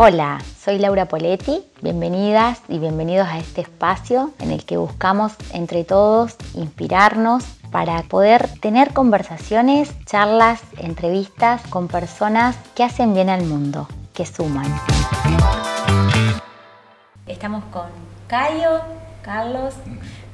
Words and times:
Hola, 0.00 0.38
soy 0.64 0.78
Laura 0.78 1.06
Poletti. 1.06 1.60
Bienvenidas 1.82 2.62
y 2.68 2.78
bienvenidos 2.78 3.26
a 3.26 3.38
este 3.38 3.62
espacio 3.62 4.32
en 4.38 4.52
el 4.52 4.64
que 4.64 4.76
buscamos 4.76 5.32
entre 5.52 5.82
todos 5.82 6.36
inspirarnos 6.54 7.42
para 7.72 8.04
poder 8.04 8.48
tener 8.60 8.92
conversaciones, 8.92 9.92
charlas, 10.04 10.62
entrevistas 10.76 11.62
con 11.66 11.88
personas 11.88 12.54
que 12.76 12.84
hacen 12.84 13.12
bien 13.12 13.28
al 13.28 13.42
mundo, 13.44 13.88
que 14.14 14.24
suman. 14.24 14.72
Estamos 17.26 17.64
con 17.72 17.88
Cayo, 18.28 18.80
Carlos, 19.22 19.74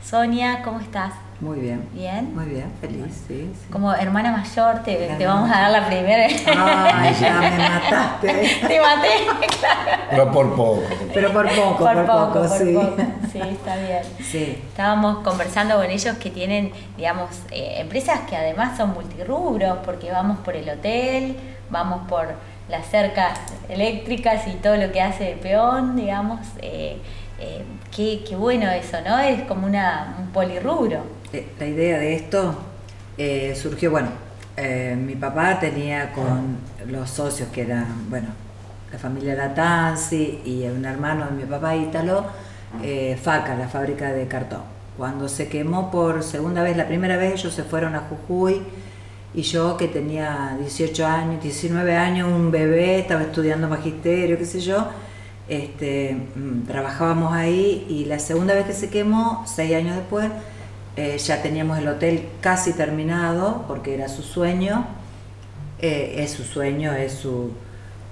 Sonia, 0.04 0.60
¿cómo 0.62 0.80
estás? 0.80 1.14
Muy 1.40 1.60
bien. 1.60 1.88
¿Bien? 1.94 2.34
Muy 2.34 2.44
bien, 2.44 2.70
feliz, 2.78 3.24
sí. 3.26 3.50
Como 3.72 3.92
hermana 3.94 4.32
mayor, 4.32 4.82
te, 4.82 4.94
te 5.16 5.26
vamos 5.26 5.50
a 5.50 5.62
dar 5.62 5.70
la 5.70 5.86
primera. 5.86 6.26
Ay, 6.26 7.14
ya 7.18 7.40
me 7.40 7.50
mataste. 7.58 8.28
te 8.68 8.80
maté, 8.80 9.08
claro. 9.58 10.02
Pero 10.10 10.30
por 10.30 10.54
poco. 10.54 10.82
Pero 11.14 11.32
por 11.32 11.48
poco, 11.48 11.84
por, 11.84 12.06
poco, 12.06 12.48
sí. 12.48 12.78
Sí, 13.32 13.40
está 13.40 13.76
bien. 13.76 14.02
Sí. 14.22 14.62
Estábamos 14.68 15.24
conversando 15.24 15.76
con 15.76 15.86
ellos 15.86 16.16
que 16.18 16.30
tienen, 16.30 16.70
digamos, 16.98 17.30
eh, 17.50 17.76
empresas 17.78 18.20
que 18.28 18.36
además 18.36 18.76
son 18.76 18.92
multirrubros, 18.92 19.78
porque 19.86 20.12
vamos 20.12 20.36
por 20.40 20.54
el 20.54 20.68
hotel, 20.68 21.34
vamos 21.70 22.06
por 22.08 22.26
las 22.68 22.86
cercas 22.86 23.38
eléctricas 23.70 24.46
y 24.48 24.52
todo 24.52 24.76
lo 24.76 24.92
que 24.92 25.00
hace 25.00 25.24
de 25.24 25.36
peón, 25.36 25.96
digamos. 25.96 26.40
Eh, 26.60 26.98
eh, 27.38 27.64
qué, 27.94 28.36
bueno 28.36 28.70
eso, 28.70 28.98
¿no? 29.06 29.18
Es 29.18 29.42
como 29.42 29.66
una, 29.66 30.16
un 30.18 30.28
polirrubro. 30.28 31.00
Eh, 31.32 31.48
la 31.58 31.66
idea 31.66 31.98
de 31.98 32.14
esto 32.14 32.54
eh, 33.18 33.54
surgió, 33.60 33.90
bueno, 33.90 34.08
eh, 34.56 34.96
mi 34.98 35.14
papá 35.16 35.58
tenía 35.58 36.12
con 36.12 36.58
los 36.86 37.10
socios 37.10 37.48
que 37.50 37.62
eran, 37.62 38.08
bueno, 38.08 38.28
la 38.92 38.98
familia 38.98 39.34
Latanzi 39.34 40.42
y 40.44 40.64
un 40.64 40.84
hermano 40.84 41.26
de 41.26 41.32
mi 41.32 41.44
papá 41.44 41.74
Ítalo, 41.74 42.26
FACA, 43.22 43.54
la 43.56 43.68
fábrica 43.68 44.12
de 44.12 44.26
cartón. 44.26 44.62
Cuando 44.96 45.28
se 45.28 45.48
quemó 45.48 45.90
por 45.90 46.22
segunda 46.22 46.62
vez, 46.62 46.76
la 46.76 46.86
primera 46.86 47.16
vez 47.16 47.34
ellos 47.34 47.52
se 47.52 47.64
fueron 47.64 47.96
a 47.96 48.00
Jujuy 48.00 48.62
y 49.34 49.42
yo 49.42 49.76
que 49.76 49.88
tenía 49.88 50.56
18 50.60 51.06
años, 51.06 51.42
19 51.42 51.96
años, 51.96 52.28
un 52.28 52.52
bebé, 52.52 53.00
estaba 53.00 53.22
estudiando 53.22 53.68
magisterio, 53.68 54.38
qué 54.38 54.44
sé 54.44 54.60
yo, 54.60 54.86
este, 55.48 56.16
mm, 56.34 56.66
trabajábamos 56.66 57.32
ahí 57.32 57.86
y 57.88 58.06
la 58.06 58.18
segunda 58.18 58.54
vez 58.54 58.66
que 58.66 58.72
se 58.72 58.88
quemó, 58.88 59.44
seis 59.46 59.74
años 59.74 59.96
después, 59.96 60.30
eh, 60.96 61.18
ya 61.18 61.42
teníamos 61.42 61.78
el 61.78 61.88
hotel 61.88 62.26
casi 62.40 62.72
terminado 62.72 63.64
porque 63.66 63.94
era 63.94 64.08
su 64.08 64.22
sueño, 64.22 64.86
eh, 65.80 66.14
es 66.18 66.30
su 66.30 66.44
sueño, 66.44 66.92
es 66.92 67.12
su, 67.12 67.50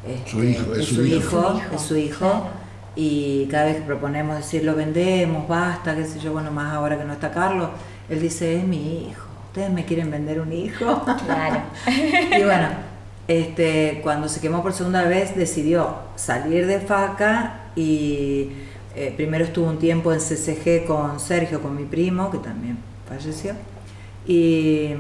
este, 0.06 0.30
su 0.30 0.44
hijo, 0.44 0.75
es, 0.75 0.86
su, 0.86 1.03
hijo, 1.05 1.60
es 1.75 1.80
su 1.80 1.97
hijo. 1.97 2.48
Y 2.94 3.47
cada 3.50 3.66
vez 3.66 3.77
que 3.77 3.83
proponemos 3.83 4.36
decir 4.36 4.64
lo 4.64 4.75
vendemos, 4.75 5.48
basta, 5.48 5.97
qué 5.97 6.05
sé 6.05 6.20
yo, 6.20 6.33
bueno, 6.33 6.50
más 6.50 6.75
ahora 6.75 6.98
que 6.98 7.05
no 7.05 7.14
está 7.14 7.30
Carlos, 7.30 7.70
él 8.10 8.20
dice, 8.20 8.58
es 8.58 8.64
mi 8.64 9.08
hijo, 9.08 9.27
ustedes 9.47 9.70
me 9.70 9.86
quieren 9.86 10.10
vender 10.10 10.41
un 10.41 10.53
hijo. 10.53 11.03
Claro. 11.25 11.62
y 11.86 12.42
bueno, 12.42 12.92
este, 13.28 14.01
cuando 14.03 14.28
se 14.28 14.41
quemó 14.41 14.62
por 14.62 14.73
segunda 14.73 15.05
vez 15.05 15.37
decidió 15.37 15.97
salir 16.17 16.67
de 16.67 16.81
FACA 16.81 17.70
y 17.77 18.51
eh, 18.95 19.12
primero 19.17 19.45
estuvo 19.45 19.69
un 19.69 19.78
tiempo 19.78 20.12
en 20.12 20.19
CCG 20.19 20.84
con 20.87 21.19
Sergio, 21.20 21.62
con 21.62 21.77
mi 21.77 21.84
primo, 21.84 22.31
que 22.31 22.39
también 22.39 22.78
falleció. 23.09 23.55
Y 24.27 24.91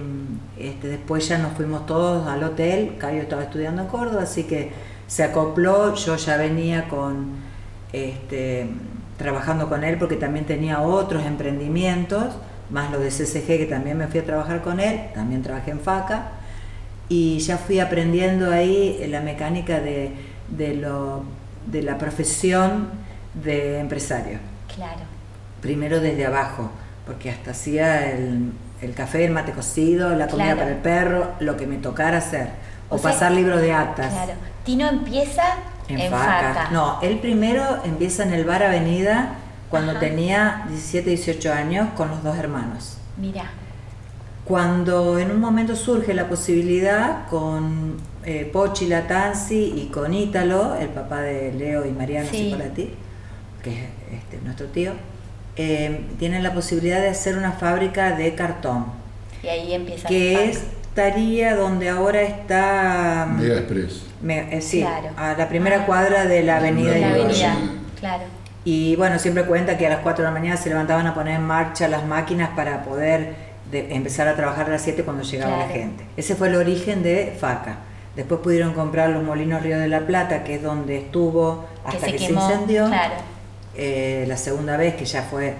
este, 0.58 0.88
después 0.88 1.28
ya 1.28 1.38
nos 1.38 1.52
fuimos 1.52 1.86
todos 1.86 2.26
al 2.26 2.42
hotel. 2.42 2.96
Cayo 2.98 3.20
estaba 3.20 3.42
estudiando 3.42 3.82
en 3.82 3.88
Córdoba, 3.88 4.22
así 4.22 4.44
que 4.44 4.70
se 5.06 5.24
acopló. 5.24 5.94
Yo 5.94 6.16
ya 6.16 6.36
venía 6.36 6.88
con, 6.88 7.32
este, 7.92 8.68
trabajando 9.18 9.68
con 9.68 9.84
él 9.84 9.98
porque 9.98 10.16
también 10.16 10.46
tenía 10.46 10.80
otros 10.80 11.24
emprendimientos, 11.24 12.34
más 12.70 12.90
lo 12.90 12.98
de 12.98 13.10
CCG, 13.10 13.58
que 13.58 13.66
también 13.66 13.98
me 13.98 14.06
fui 14.08 14.20
a 14.20 14.24
trabajar 14.24 14.62
con 14.62 14.80
él. 14.80 15.10
También 15.14 15.42
trabajé 15.42 15.72
en 15.72 15.80
FACA. 15.80 16.32
Y 17.12 17.38
ya 17.40 17.58
fui 17.58 17.78
aprendiendo 17.78 18.50
ahí 18.50 19.04
la 19.10 19.20
mecánica 19.20 19.80
de, 19.80 20.12
de, 20.48 20.74
lo, 20.74 21.24
de 21.66 21.82
la 21.82 21.98
profesión 21.98 22.88
de 23.34 23.78
empresario. 23.80 24.38
Claro. 24.74 25.00
Primero 25.60 26.00
desde 26.00 26.24
abajo, 26.24 26.70
porque 27.06 27.30
hasta 27.30 27.50
hacía 27.50 28.10
el, 28.10 28.52
el 28.80 28.94
café, 28.94 29.26
el 29.26 29.32
mate 29.32 29.52
cocido, 29.52 30.14
la 30.16 30.26
comida 30.26 30.46
Claro. 30.54 30.58
para 30.60 30.70
el 30.70 30.76
perro, 30.78 31.30
lo 31.40 31.56
que 31.58 31.66
me 31.66 31.76
tocara 31.76 32.16
hacer. 32.18 32.48
O, 32.88 32.94
O 32.94 32.98
sea, 32.98 33.10
pasar 33.12 33.32
libros 33.32 33.60
de 33.60 33.72
actas. 33.72 34.10
Claro. 34.12 34.32
Tino 34.64 34.88
empieza 34.88 35.42
en, 35.88 35.98
En, 36.00 36.10
faca. 36.10 36.54
faca. 36.54 36.70
No, 36.70 36.98
él 37.02 37.18
primero 37.18 37.62
empieza 37.84 38.22
en 38.22 38.32
el 38.32 38.44
bar 38.46 38.62
Avenida 38.62 39.34
cuando 39.68 39.92
Ajá. 39.92 40.00
tenía 40.00 40.64
17, 40.68 41.10
18 41.10 41.52
años 41.52 41.88
con 41.94 42.08
los 42.08 42.22
dos 42.22 42.38
hermanos. 42.38 42.96
Mira, 43.18 43.44
Cuando 44.44 45.18
en 45.18 45.30
un 45.30 45.40
momento 45.40 45.76
surge 45.76 46.14
la 46.14 46.28
posibilidad 46.28 47.26
con 47.28 47.96
eh, 48.24 48.48
Pochi 48.52 48.86
Latanzi 48.86 49.72
y 49.76 49.88
con 49.92 50.12
Ítalo, 50.12 50.74
el 50.76 50.88
papá 50.88 51.20
de 51.22 51.52
Leo 51.52 51.86
y 51.86 51.90
Mariano 51.92 52.28
Sí. 52.30 52.54
Que 53.62 53.70
es 53.70 53.78
este, 54.12 54.38
nuestro 54.44 54.66
tío, 54.66 54.92
eh, 55.56 56.06
tienen 56.18 56.42
la 56.42 56.52
posibilidad 56.52 57.00
de 57.00 57.08
hacer 57.10 57.36
una 57.36 57.52
fábrica 57.52 58.16
de 58.16 58.34
cartón, 58.34 58.86
y 59.42 59.46
ahí 59.46 59.72
empieza 59.74 60.08
que 60.08 60.50
estaría 60.50 61.54
donde 61.54 61.88
ahora 61.88 62.22
está, 62.22 63.26
mm, 63.30 63.40
Mega 63.40 63.54
Express. 63.58 64.02
me- 64.22 64.56
eh, 64.56 64.60
sí, 64.60 64.80
Claro. 64.80 65.10
a 65.16 65.34
la 65.34 65.48
primera 65.48 65.86
cuadra 65.86 66.24
de 66.26 66.42
la 66.42 66.56
avenida. 66.56 66.96
la 66.98 67.10
Avenida 67.10 67.24
avenida. 67.52 67.54
Sí. 67.60 68.00
Claro. 68.00 68.22
Y 68.64 68.96
bueno, 68.96 69.18
siempre 69.20 69.44
cuenta 69.44 69.78
que 69.78 69.86
a 69.86 69.90
las 69.90 70.00
4 70.00 70.24
de 70.24 70.30
la 70.30 70.36
mañana 70.36 70.56
se 70.56 70.68
levantaban 70.68 71.06
a 71.06 71.14
poner 71.14 71.36
en 71.36 71.44
marcha 71.44 71.86
las 71.86 72.04
máquinas 72.04 72.50
para 72.56 72.82
poder 72.82 73.51
de- 73.72 73.92
empezar 73.94 74.28
a 74.28 74.36
trabajar 74.36 74.66
a 74.66 74.70
las 74.70 74.82
7 74.82 75.02
cuando 75.02 75.24
llegaba 75.24 75.56
la 75.56 75.68
gente. 75.68 76.04
Ese 76.16 76.36
fue 76.36 76.48
el 76.48 76.54
origen 76.56 77.02
de 77.02 77.34
FACA. 77.40 77.78
Después 78.14 78.40
pudieron 78.40 78.74
comprar 78.74 79.08
los 79.10 79.24
molinos 79.24 79.62
Río 79.62 79.78
de 79.78 79.88
la 79.88 80.00
Plata, 80.06 80.44
que 80.44 80.56
es 80.56 80.62
donde 80.62 80.98
estuvo 80.98 81.64
Que 81.90 81.96
hasta 81.96 82.06
se 82.06 82.12
que 82.12 82.18
se, 82.18 82.32
incendió. 82.32 82.86
claro. 82.86 83.14
Eh, 83.74 84.26
la 84.28 84.36
segunda 84.36 84.76
vez 84.76 84.94
que 84.94 85.06
ya 85.06 85.22
fue 85.22 85.54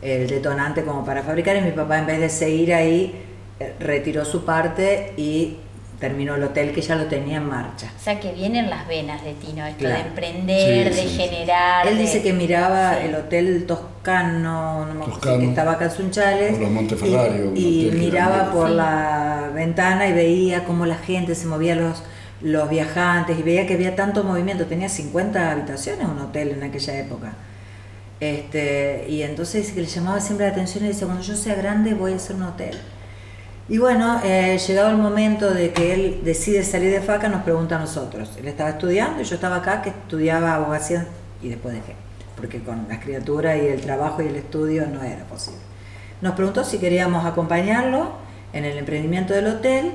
el 0.00 0.26
detonante 0.28 0.82
como 0.82 1.04
para 1.04 1.22
fabricar 1.22 1.56
y 1.56 1.60
mi 1.60 1.72
papá 1.72 1.98
en 1.98 2.06
vez 2.06 2.18
de 2.20 2.30
seguir 2.30 2.72
ahí 2.72 3.14
eh, 3.60 3.74
retiró 3.78 4.24
su 4.24 4.46
parte 4.46 5.12
y 5.18 5.58
terminó 5.98 6.36
el 6.36 6.42
hotel 6.42 6.72
que 6.72 6.80
ya 6.80 6.96
lo 6.96 7.04
tenía 7.04 7.36
en 7.36 7.46
marcha. 7.46 7.92
O 7.94 8.02
sea 8.02 8.18
que 8.18 8.32
vienen 8.32 8.70
las 8.70 8.88
venas 8.88 9.22
de 9.22 9.34
Tino, 9.34 9.66
esto 9.66 9.80
Claro. 9.80 9.96
de 9.96 10.08
emprender, 10.08 10.94
Sí, 10.94 11.02
de 11.02 11.06
sí. 11.08 11.16
generar. 11.18 11.86
Él 11.86 11.96
de- 11.98 12.02
dice 12.02 12.22
que 12.22 12.32
miraba 12.32 12.94
Sí. 12.94 13.06
el 13.08 13.14
hotel 13.16 13.66
toscano, 14.02 14.86
no 14.86 14.94
me 14.94 15.38
que 15.38 15.48
estaba 15.48 15.72
acá 15.72 15.86
en 15.86 15.90
Sunchales, 15.90 16.58
los 16.58 16.70
Monteferrario, 16.70 17.52
y, 17.54 17.90
miraba 17.92 18.50
por 18.52 18.68
Sí. 18.68 18.74
la 18.74 19.50
ventana 19.54 20.08
y 20.08 20.12
veía 20.12 20.64
cómo 20.64 20.86
la 20.86 20.96
gente 20.96 21.34
se 21.34 21.46
movía, 21.46 21.74
los, 21.74 22.02
los 22.40 22.68
viajantes, 22.70 23.38
y 23.38 23.42
veía 23.42 23.66
que 23.66 23.74
había 23.74 23.94
tanto 23.94 24.24
movimiento, 24.24 24.66
tenía 24.66 24.88
50 24.88 25.50
habitaciones 25.50 26.06
un 26.08 26.18
hotel 26.18 26.50
en 26.50 26.62
aquella 26.62 26.98
época. 26.98 27.32
Este, 28.20 29.06
y 29.08 29.22
entonces 29.22 29.62
dice 29.62 29.74
que 29.74 29.80
le 29.82 29.86
llamaba 29.86 30.20
siempre 30.20 30.46
la 30.46 30.52
atención 30.52 30.84
y 30.84 30.88
dice, 30.88 31.04
cuando 31.06 31.22
yo 31.22 31.36
sea 31.36 31.54
grande 31.54 31.94
voy 31.94 32.12
a 32.12 32.16
hacer 32.16 32.36
un 32.36 32.42
hotel. 32.44 32.76
Y 33.68 33.78
bueno, 33.78 34.20
eh, 34.24 34.58
llegado 34.66 34.90
el 34.90 34.96
momento 34.96 35.54
de 35.54 35.72
que 35.72 35.94
él 35.94 36.20
decide 36.24 36.64
salir 36.64 36.90
de 36.90 37.00
faca, 37.00 37.28
nos 37.28 37.42
pregunta 37.44 37.76
a 37.76 37.78
nosotros. 37.78 38.30
Él 38.38 38.48
estaba 38.48 38.70
estudiando 38.70 39.22
y 39.22 39.24
yo 39.24 39.34
estaba 39.36 39.56
acá, 39.56 39.80
que 39.80 39.90
estudiaba 39.90 40.54
abogacía 40.56 41.06
y 41.40 41.48
después 41.50 41.74
dejé, 41.74 41.94
porque 42.40 42.60
con 42.60 42.86
las 42.88 42.98
criaturas 42.98 43.56
y 43.62 43.66
el 43.68 43.80
trabajo 43.82 44.22
y 44.22 44.26
el 44.28 44.36
estudio 44.36 44.86
no 44.86 45.02
era 45.02 45.24
posible. 45.24 45.60
Nos 46.22 46.34
preguntó 46.34 46.64
si 46.64 46.78
queríamos 46.78 47.24
acompañarlo 47.26 48.12
en 48.52 48.64
el 48.64 48.78
emprendimiento 48.78 49.34
del 49.34 49.46
hotel 49.46 49.92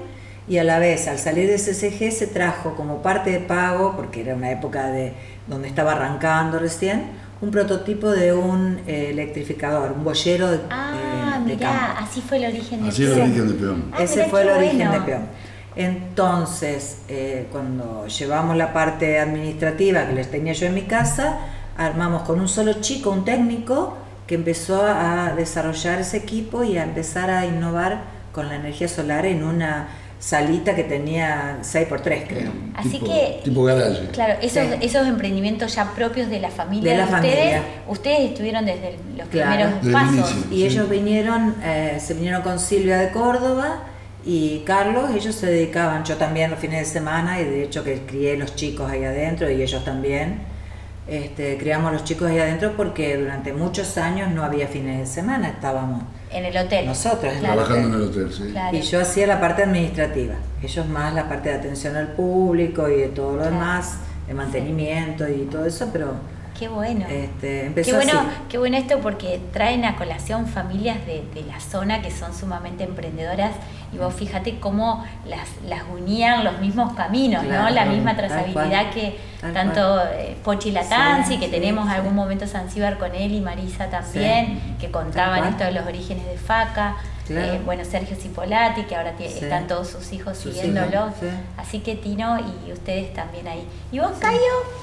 y 0.47 0.59
a 0.59 0.63
la 0.63 0.77
vez 0.79 1.07
al 1.07 1.17
salir 1.17 1.49
de 1.49 1.55
CCG 1.57 2.11
se 2.11 2.27
trajo 2.27 2.75
como 2.75 3.01
parte 3.01 3.31
de 3.31 3.39
pago, 3.39 3.93
porque 3.95 4.21
era 4.21 4.35
una 4.35 4.51
época 4.51 4.87
de, 4.91 5.13
donde 5.47 5.67
estaba 5.67 5.93
arrancando 5.93 6.59
recién, 6.59 7.03
un 7.41 7.49
prototipo 7.51 8.11
de 8.11 8.31
un 8.33 8.79
eh, 8.87 9.09
electrificador, 9.09 9.91
un 9.91 10.03
boyero 10.03 10.51
de, 10.51 10.59
Ah, 10.69 11.39
de- 11.43 11.49
de 11.49 11.55
mirá, 11.57 11.69
campo. 11.69 12.01
así 12.03 12.21
fue 12.21 12.37
el 12.37 12.45
origen 12.45 12.83
de 12.83 12.89
Así 12.89 13.03
es 13.03 13.11
el 13.11 13.21
origen 13.21 13.47
de 13.47 13.53
Peón. 13.55 13.83
Ah, 13.91 14.03
Ese 14.03 14.25
fue 14.29 14.41
el 14.43 14.49
origen 14.49 14.77
bueno. 14.77 14.91
de 14.93 14.99
Peón. 15.01 15.21
Entonces, 15.77 16.99
eh, 17.09 17.47
cuando 17.51 18.07
llevamos 18.07 18.55
la 18.55 18.71
parte 18.73 19.19
administrativa 19.19 20.05
que 20.07 20.13
les 20.13 20.31
tenía 20.31 20.53
yo 20.53 20.67
en 20.67 20.73
mi 20.75 20.83
casa, 20.83 21.37
armamos 21.77 22.23
con 22.23 22.39
un 22.39 22.47
solo 22.47 22.73
chico, 22.81 23.09
un 23.11 23.25
técnico, 23.25 23.97
que 24.27 24.35
empezó 24.35 24.81
a 24.83 25.33
desarrollar 25.35 25.99
ese 25.99 26.17
equipo 26.17 26.63
y 26.63 26.77
a 26.77 26.83
empezar 26.83 27.29
a 27.29 27.45
innovar 27.45 28.01
con 28.31 28.47
la 28.49 28.55
energía 28.55 28.87
solar 28.87 29.25
en 29.25 29.43
una 29.43 29.87
salita 30.19 30.73
que 30.75 30.83
tenía 30.83 31.59
6x3, 31.61 32.23
creo. 32.27 32.51
Así 32.73 32.89
tipo, 32.91 33.05
que- 33.05 33.41
Tipo 33.43 33.63
garage. 33.65 34.07
Claro, 34.11 34.33
esos, 34.41 34.63
Sí. 34.67 34.73
esos 34.81 35.05
emprendimientos 35.07 35.75
ya 35.75 35.91
propios 35.93 36.29
de 36.29 36.39
la 36.39 36.49
familia 36.49 36.93
De 36.93 36.97
la 36.97 37.03
ustedes, 37.05 37.35
familia. 37.35 37.61
ustedes 37.87 38.19
estuvieron 38.31 38.65
desde 38.65 38.97
los 39.15 39.27
Claro. 39.27 39.51
primeros 39.51 39.75
Desde 39.75 39.87
el 39.87 39.93
pasos. 39.93 40.31
inicio. 40.31 40.51
Y 40.51 40.55
Sí. 40.61 40.65
ellos 40.65 40.89
vinieron, 40.89 41.55
eh, 41.63 41.97
se 42.03 42.13
vinieron 42.15 42.41
con 42.41 42.59
Silvia 42.59 42.97
de 42.97 43.11
Córdoba 43.11 43.83
Y 44.27 44.63
Carlos, 44.65 45.11
ellos 45.15 45.35
se 45.35 45.45
dedicaban, 45.45 46.03
yo 46.03 46.15
también 46.15 46.49
los 46.49 46.57
fines 46.59 46.79
de 46.79 46.85
semana, 46.91 47.39
y 47.39 47.43
de 47.43 47.63
hecho 47.63 47.83
que 47.83 48.07
crié 48.07 48.35
los 48.37 48.55
chicos 48.55 48.89
ahí 48.89 49.03
adentro 49.03 49.47
y 49.51 49.61
ellos 49.61 49.85
también. 49.85 50.39
Este, 51.07 51.55
criamos 51.59 51.93
los 51.93 52.03
chicos 52.03 52.29
ahí 52.31 52.39
adentro 52.39 52.73
porque 52.75 53.15
durante 53.17 53.53
muchos 53.53 53.95
años 53.99 54.31
no 54.31 54.43
había 54.43 54.67
fines 54.67 54.97
de 54.99 55.05
semana, 55.05 55.49
estábamos 55.49 56.01
En 56.31 56.45
el 56.45 56.57
hotel. 56.57 56.87
nosotros 56.87 57.25
en 57.31 57.37
el 57.37 57.39
Claro. 57.45 57.63
Trabajando 57.63 57.87
en 57.97 58.03
el 58.03 58.09
hotel, 58.09 58.33
sí. 58.33 58.43
Claro. 58.51 58.75
Y 58.77 58.81
yo 58.81 58.99
hacía 59.01 59.27
la 59.27 59.39
parte 59.39 59.61
administrativa, 59.63 60.33
ellos 60.63 60.87
más 60.87 61.13
la 61.13 61.29
parte 61.29 61.49
de 61.49 61.55
atención 61.55 61.95
al 61.95 62.07
público 62.07 62.89
y 62.89 62.95
de 63.01 63.07
todo 63.09 63.33
lo 63.33 63.41
Claro. 63.43 63.51
demás, 63.53 63.97
de 64.27 64.33
mantenimiento 64.33 65.29
y 65.29 65.43
todo 65.51 65.65
eso, 65.67 65.89
pero 65.93 66.13
Qué 66.57 66.67
bueno. 66.69 67.05
este, 67.09 67.65
empezó 67.65 67.91
Qué 67.91 67.95
bueno, 67.97 68.19
así. 68.19 68.29
qué 68.49 68.57
bueno 68.57 68.77
esto 68.77 68.99
porque 68.99 69.41
traen 69.51 69.83
a 69.83 69.95
colación 69.97 70.47
familias 70.47 71.05
de, 71.05 71.23
de 71.33 71.41
la 71.43 71.59
zona 71.59 72.01
que 72.01 72.11
son 72.11 72.33
sumamente 72.33 72.83
emprendedoras 72.85 73.51
y 73.93 73.97
vos 73.97 74.13
fíjate 74.13 74.59
cómo 74.59 75.05
las, 75.27 75.49
las 75.67 75.83
unían 75.91 76.43
los 76.43 76.59
mismos 76.59 76.93
caminos, 76.93 77.43
¿no? 77.43 77.69
La 77.69 77.85
misma 77.85 78.15
trazabilidad 78.15 78.89
que 78.91 79.17
tanto 79.53 80.01
eh, 80.13 80.37
Pochi 80.43 80.71
Latanzi, 80.71 81.33
Sí, 81.33 81.39
que 81.39 81.45
sí, 81.47 81.51
tenemos 81.51 81.87
sí. 81.87 81.93
algún 81.93 82.15
momento 82.15 82.47
Zanzíbar 82.47 82.97
con 82.97 83.13
él 83.13 83.33
y 83.33 83.41
Marisa 83.41 83.89
también, 83.89 84.75
que 84.79 84.89
contaban 84.91 85.43
esto 85.49 85.65
de 85.65 85.71
los 85.73 85.85
orígenes 85.85 86.25
de 86.25 86.37
Faca. 86.37 86.95
Claro. 87.25 87.53
Eh, 87.53 87.61
bueno, 87.65 87.83
Sergio 87.83 88.15
Cipolati, 88.15 88.83
que 88.83 88.95
ahora 88.95 89.15
Sí. 89.17 89.23
están 89.25 89.67
todos 89.67 89.87
sus 89.89 90.13
hijos 90.13 90.37
Sus 90.37 90.53
siguiéndolo. 90.53 90.87
hijos, 90.87 91.13
sí. 91.21 91.27
Así 91.57 91.79
que 91.79 91.95
Tino 91.95 92.37
y 92.39 92.71
ustedes 92.71 93.13
también 93.13 93.47
ahí. 93.47 93.63
¿Y 93.91 93.99
vos, 93.99 94.11
Cayo? 94.19 94.37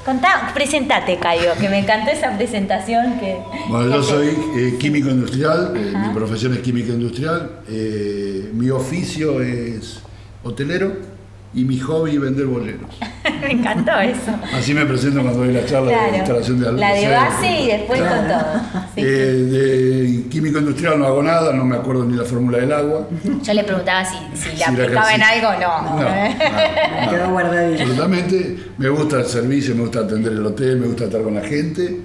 Contá, 0.04 0.50
presentate, 0.52 1.18
Cayo, 1.18 1.52
que 1.60 1.68
me 1.68 1.78
encantó 1.78 2.10
esa 2.10 2.36
presentación 2.36 3.18
que... 3.20 3.38
Bueno, 3.68 3.94
yo 3.96 4.02
soy 4.02 4.28
eh, 4.56 4.76
químico 4.80 5.08
industrial, 5.08 5.72
eh, 5.76 5.92
mi 5.96 6.12
profesión 6.14 6.52
es 6.54 6.60
química 6.60 6.92
industrial, 6.92 7.60
eh, 7.68 8.50
mi 8.52 8.70
oficio 8.70 9.40
es 9.40 10.00
hotelero 10.42 11.11
y 11.54 11.64
mi 11.64 11.78
hobby 11.78 12.16
vender 12.18 12.46
boleros. 12.46 12.88
me 13.42 13.50
encantó 13.52 13.98
eso. 14.00 14.32
Así 14.54 14.72
me 14.72 14.86
presento 14.86 15.20
cuando 15.22 15.40
doy 15.40 15.52
la 15.52 15.66
charla 15.66 15.90
de 15.90 15.96
Claro. 15.96 16.16
instalación 16.16 16.60
de 16.60 16.72
La 16.72 16.94
de 16.94 17.08
base 17.08 17.60
y 17.60 17.66
después 17.66 18.00
con 18.00 18.28
todo. 18.28 18.60
Sí. 18.94 19.00
Eh, 19.00 19.04
de 19.04 20.28
químico 20.30 20.58
industrial 20.58 20.98
no 20.98 21.06
hago 21.06 21.22
nada, 21.22 21.52
no 21.52 21.64
me 21.64 21.76
acuerdo 21.76 22.04
ni 22.04 22.16
la 22.16 22.24
fórmula 22.24 22.58
del 22.58 22.72
agua. 22.72 23.06
Yo 23.42 23.52
le 23.54 23.64
preguntaba 23.64 24.04
si, 24.04 24.16
si 24.34 24.48
le 24.48 24.54
Si 24.54 24.60
la 24.60 24.66
aplicaba 24.68 25.14
en 25.14 25.22
algo 25.22 25.48
no. 25.60 25.82
No, 25.82 26.00
nada, 26.02 27.00
Me 27.00 27.08
quedó 27.10 27.30
guardadito. 27.30 27.82
Absolutamente. 27.82 28.56
Me 28.78 28.88
gusta 28.88 29.18
el 29.20 29.26
servicio, 29.26 29.74
me 29.74 29.82
gusta 29.82 30.00
atender 30.00 30.32
el 30.32 30.46
hotel, 30.46 30.78
me 30.78 30.86
gusta 30.86 31.04
estar 31.04 31.22
con 31.22 31.34
la 31.34 31.42
gente, 31.42 31.96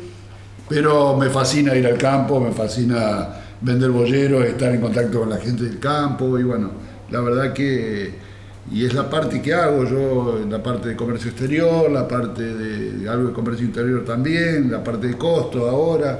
pero 0.67 1.15
me 1.15 1.29
fascina 1.29 1.73
ir 1.75 1.87
al 1.87 1.97
campo, 1.97 2.39
me 2.41 2.51
fascina 2.51 3.29
vender 3.61 3.89
bolleros, 3.91 4.43
estar 4.45 4.71
en 4.73 4.81
contacto 4.81 5.19
con 5.21 5.29
la 5.29 5.37
gente 5.37 5.63
del 5.63 5.79
campo 5.79 6.37
y 6.37 6.43
bueno, 6.43 6.71
la 7.09 7.21
verdad 7.21 7.53
que 7.53 8.26
y 8.71 8.85
es 8.85 8.93
la 8.93 9.09
parte 9.09 9.41
que 9.41 9.53
hago 9.53 9.85
yo, 9.85 10.39
la 10.49 10.61
parte 10.61 10.89
de 10.89 10.95
comercio 10.95 11.31
exterior, 11.31 11.89
la 11.89 12.07
parte 12.07 12.41
de 12.43 13.09
algo 13.09 13.27
de 13.29 13.33
comercio 13.33 13.65
interior 13.65 14.03
también, 14.03 14.71
la 14.71 14.83
parte 14.83 15.07
de 15.07 15.17
costo 15.17 15.69
ahora, 15.69 16.19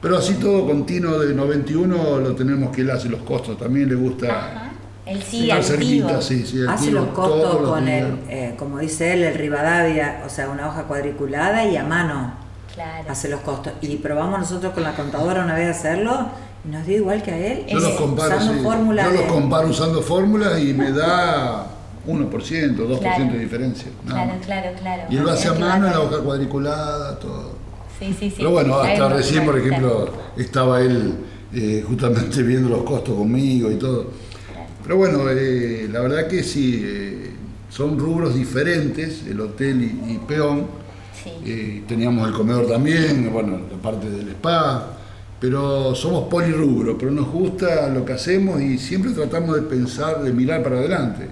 pero 0.00 0.18
así 0.18 0.34
todo 0.34 0.66
continuo 0.66 1.18
de 1.18 1.34
91 1.34 2.18
lo 2.20 2.34
tenemos 2.34 2.74
que 2.74 2.82
él 2.82 2.90
hace 2.90 3.08
los 3.08 3.22
costos, 3.22 3.56
también 3.58 3.88
le 3.88 3.94
gusta 3.94 4.26
Ajá. 4.26 4.70
Él 5.06 5.18
activo. 5.20 5.62
cerquita, 5.62 6.22
sí, 6.22 6.46
sí, 6.46 6.60
Hace 6.66 6.90
los 6.90 7.08
costos 7.08 7.60
los 7.60 7.70
con 7.70 7.86
el, 7.88 8.20
eh, 8.28 8.54
como 8.58 8.78
dice 8.78 9.12
él, 9.12 9.22
el 9.24 9.34
Rivadavia, 9.34 10.22
o 10.26 10.30
sea, 10.30 10.48
una 10.48 10.66
hoja 10.68 10.84
cuadriculada 10.84 11.64
y 11.66 11.76
a 11.76 11.84
mano 11.84 12.32
Claro. 12.74 13.04
hace 13.10 13.28
los 13.28 13.40
costos. 13.40 13.74
Y 13.82 13.96
probamos 13.96 14.38
nosotros 14.40 14.72
con 14.72 14.82
la 14.82 14.94
contadora 14.96 15.44
una 15.44 15.54
vez 15.54 15.76
hacerlo 15.76 16.28
y 16.64 16.68
nos 16.70 16.86
dio 16.86 16.96
igual 16.96 17.22
que 17.22 17.30
a 17.30 17.36
él. 17.36 17.66
Yo 17.68 17.78
los 17.80 17.92
comparo, 17.92 18.34
usando 18.36 18.54
sí. 18.54 18.60
fórmulas 18.60 19.12
Yo 19.12 19.20
los 19.20 19.32
comparo 19.32 19.68
usando 19.68 20.02
fórmulas 20.02 20.58
y 20.60 20.72
me 20.72 20.90
da 20.90 21.66
1%, 22.06 22.86
2% 22.86 22.98
Claro. 23.00 23.32
de 23.32 23.38
diferencia. 23.38 23.88
Claro, 24.06 24.32
más. 24.34 24.44
claro, 24.46 24.70
claro. 24.80 25.02
Y 25.10 25.16
él 25.16 25.22
lo 25.24 25.30
hace 25.30 25.48
a 25.48 25.54
mano 25.54 25.86
en 25.86 25.92
la 25.92 26.00
hoja 26.00 26.18
cuadriculada, 26.18 27.18
todo. 27.18 27.52
Sí, 27.98 28.14
sí, 28.18 28.28
sí. 28.30 28.34
Pero 28.38 28.50
bueno, 28.50 28.78
hasta 28.80 29.08
recién, 29.08 29.44
por 29.44 29.58
ejemplo, 29.58 30.10
estaba 30.36 30.80
él 30.80 31.14
eh, 31.54 31.84
justamente 31.86 32.42
viendo 32.44 32.68
los 32.68 32.82
costos 32.82 33.14
conmigo 33.16 33.70
y 33.70 33.76
todo. 33.76 34.06
Pero 34.82 34.96
bueno, 34.98 35.20
eh, 35.30 35.88
la 35.90 36.00
verdad 36.00 36.26
que 36.26 36.42
sí, 36.42 36.82
eh, 36.84 37.30
son 37.70 37.98
rubros 37.98 38.34
diferentes, 38.34 39.22
el 39.26 39.40
hotel 39.40 39.82
y, 39.82 40.12
y 40.14 40.18
peón. 40.26 40.66
Sí. 41.22 41.30
Eh, 41.46 41.82
teníamos 41.88 42.28
el 42.28 42.34
comedor 42.34 42.66
también, 42.66 43.32
bueno, 43.32 43.58
la 43.70 43.78
parte 43.78 44.10
del 44.10 44.28
spa, 44.30 44.90
pero 45.40 45.94
somos 45.94 46.28
polirrubro, 46.28 46.98
pero 46.98 47.10
nos 47.10 47.28
gusta 47.28 47.88
lo 47.88 48.04
que 48.04 48.12
hacemos 48.12 48.60
y 48.60 48.76
siempre 48.76 49.12
tratamos 49.12 49.56
de 49.56 49.62
pensar, 49.62 50.22
de 50.22 50.32
mirar 50.32 50.62
para 50.62 50.78
adelante, 50.78 51.28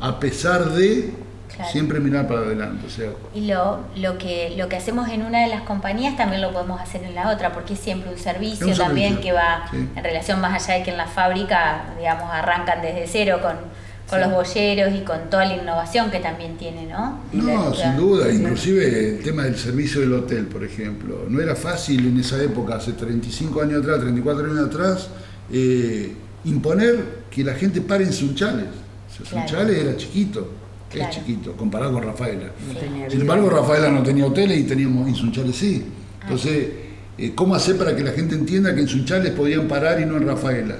a 0.00 0.18
pesar 0.20 0.70
de 0.72 1.12
Claro. 1.54 1.72
siempre 1.72 1.98
mirar 1.98 2.28
para 2.28 2.40
adelante. 2.40 2.86
O 2.86 2.90
sea, 2.90 3.10
Y 3.34 3.46
lo, 3.46 3.80
lo, 3.96 4.16
que, 4.18 4.54
lo 4.56 4.68
que 4.68 4.76
hacemos 4.76 5.08
en 5.08 5.22
una 5.22 5.40
de 5.42 5.48
las 5.48 5.62
compañías 5.62 6.16
también 6.16 6.40
lo 6.42 6.52
podemos 6.52 6.80
hacer 6.80 7.02
en 7.02 7.14
la 7.16 7.32
otra, 7.32 7.52
porque 7.52 7.72
es 7.72 7.80
siempre 7.80 8.12
un 8.12 8.18
servicio, 8.18 8.76
también 8.76 9.18
que 9.20 9.32
va 9.32 9.64
sí. 9.70 9.88
en 9.96 10.04
relación 10.04 10.40
más 10.40 10.62
allá 10.62 10.78
de 10.78 10.84
que 10.84 10.90
en 10.92 10.98
la 10.98 11.08
fábrica, 11.08 11.94
digamos, 11.98 12.28
arrancan 12.30 12.80
desde 12.82 13.06
cero 13.08 13.38
con, 13.42 13.52
con 14.08 14.18
Sí. 14.20 14.24
los 14.24 14.32
bolleros 14.32 14.94
y 14.94 15.00
con 15.04 15.30
toda 15.30 15.46
la 15.46 15.56
innovación 15.56 16.10
que 16.12 16.20
también 16.20 16.56
tiene, 16.58 16.86
¿no? 16.86 17.18
No, 17.32 17.74
sin 17.74 17.96
duda, 17.96 18.30
inclusive 18.30 19.16
el 19.16 19.22
tema 19.24 19.42
del 19.44 19.56
servicio 19.56 20.00
del 20.02 20.12
hotel, 20.12 20.46
por 20.46 20.62
ejemplo, 20.62 21.24
no 21.28 21.40
era 21.40 21.56
fácil 21.56 22.06
en 22.06 22.20
esa 22.20 22.40
época, 22.42 22.76
hace 22.76 22.92
35 22.92 23.62
años 23.62 23.82
atrás, 23.82 24.00
34 24.00 24.44
años 24.50 24.66
atrás, 24.68 25.08
eh, 25.50 26.12
imponer 26.44 27.24
que 27.30 27.42
la 27.42 27.54
gente 27.54 27.80
pare 27.80 28.04
en 28.04 28.12
Sunchales. 28.12 28.66
O 29.20 29.24
sea, 29.24 29.32
Claro. 29.44 29.48
Sunchales 29.48 29.78
era 29.84 29.96
chiquito, 29.96 30.48
Claro. 30.90 31.10
es 31.10 31.16
chiquito, 31.16 31.52
comparado 31.52 31.92
con 31.92 32.02
Rafaela. 32.02 32.44
No 32.46 33.10
Sin 33.10 33.20
embargo, 33.20 33.50
Rafaela 33.50 33.90
no 33.90 34.02
tenía 34.02 34.26
hoteles 34.26 34.58
y 34.58 34.62
teníamos 34.64 35.06
en 35.08 35.14
Sunchales 35.14 35.56
sí. 35.56 35.84
Entonces, 36.22 36.68
eh, 37.18 37.32
¿cómo 37.34 37.54
hacer 37.54 37.76
para 37.76 37.94
que 37.96 38.02
la 38.04 38.12
gente 38.12 38.34
entienda 38.34 38.74
que 38.74 38.80
en 38.82 38.88
Sunchales 38.88 39.32
podían 39.32 39.66
parar 39.68 40.00
y 40.00 40.06
no 40.06 40.16
en 40.16 40.26
Rafaela? 40.26 40.76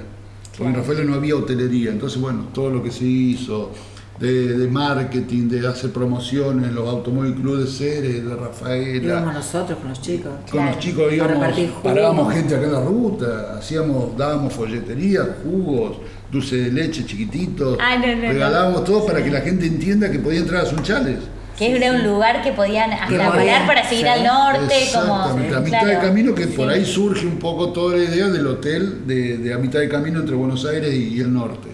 Porque 0.56 0.70
en. 0.72 0.76
Rafaela 0.76 1.04
no 1.04 1.14
había 1.14 1.36
hotelería. 1.36 1.90
Entonces, 1.90 2.20
bueno, 2.20 2.48
todo 2.52 2.70
lo 2.70 2.82
que 2.82 2.90
se 2.90 3.04
hizo 3.04 3.70
de, 4.18 4.58
de 4.58 4.66
marketing, 4.68 5.48
de 5.48 5.66
hacer 5.68 5.92
promociones, 5.92 6.72
los 6.72 6.88
automóvil 6.88 7.34
club 7.34 7.58
de 7.60 7.66
Ceres, 7.68 8.14
de 8.14 8.18
Íbamos 8.18 8.40
Rafaela. 8.40 9.32
nosotros 9.32 9.78
con 9.78 9.88
los 9.90 10.00
chicos. 10.00 10.32
Con 10.42 10.50
Claro. 10.50 10.70
los 10.70 10.78
chicos 10.80 11.12
A 11.12 11.14
íbamos, 11.14 11.54
parábamos 11.84 12.34
gente 12.34 12.56
acá 12.56 12.64
en 12.66 12.72
la 12.72 12.80
ruta, 12.80 13.56
hacíamos, 13.58 14.16
dábamos 14.16 14.52
folletería, 14.52 15.36
jugos, 15.44 15.98
dulce 16.30 16.56
de 16.56 16.70
leche 16.72 17.04
chiquititos, 17.06 17.78
Ah, 17.80 17.96
no, 17.98 18.06
no, 18.06 18.16
no. 18.22 18.32
regalábamos 18.32 18.84
todo 18.84 19.06
para 19.06 19.22
que 19.22 19.30
la 19.30 19.40
gente 19.40 19.66
entienda 19.66 20.10
que 20.10 20.18
podía 20.18 20.40
entrar 20.40 20.62
a 20.64 20.66
Sunchales. 20.66 21.18
Que 21.56 21.74
era 21.74 21.90
un 21.90 22.04
lugar 22.04 22.40
que 22.42 22.52
podían 22.52 22.92
hasta 22.92 23.30
parar 23.30 23.66
para 23.66 23.82
seguir 23.88 24.04
sí. 24.04 24.08
al 24.08 24.22
norte, 24.24 24.74
como... 24.94 25.16
Exactamente, 25.16 25.56
a 25.56 25.60
mitad 25.60 25.80
claro, 25.80 26.00
de 26.00 26.06
camino 26.06 26.34
que 26.34 26.46
por 26.46 26.68
sí. 26.72 26.78
ahí 26.78 26.84
surge 26.84 27.26
un 27.26 27.38
poco 27.38 27.70
toda 27.72 27.96
la 27.96 28.04
idea 28.04 28.28
del 28.28 28.46
hotel 28.46 29.06
de, 29.08 29.38
de 29.38 29.52
a 29.54 29.58
mitad 29.58 29.80
de 29.80 29.88
camino 29.88 30.20
entre 30.20 30.36
Buenos 30.36 30.64
Aires 30.66 30.94
y, 30.94 31.14
y 31.16 31.20
el 31.20 31.32
norte, 31.34 31.68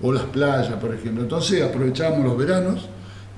o 0.00 0.10
las 0.10 0.22
playas, 0.24 0.72
por 0.80 0.94
ejemplo. 0.94 1.22
Entonces 1.22 1.62
aprovechábamos 1.62 2.24
los 2.24 2.38
veranos 2.38 2.88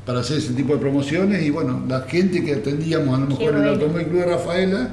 para 0.06 0.20
hacer 0.20 0.38
ese 0.38 0.52
tipo 0.52 0.72
de 0.75 0.78
promociones 0.78 1.42
y 1.42 1.50
bueno, 1.50 1.82
la 1.88 2.02
gente 2.02 2.44
que 2.44 2.54
atendíamos 2.54 3.16
a 3.16 3.20
lo 3.22 3.26
mejor 3.26 3.54
en 3.56 3.62
el. 3.64 3.68
Automóvil 3.70 4.06
Club 4.06 4.20
de 4.20 4.26
Rafaela, 4.26 4.88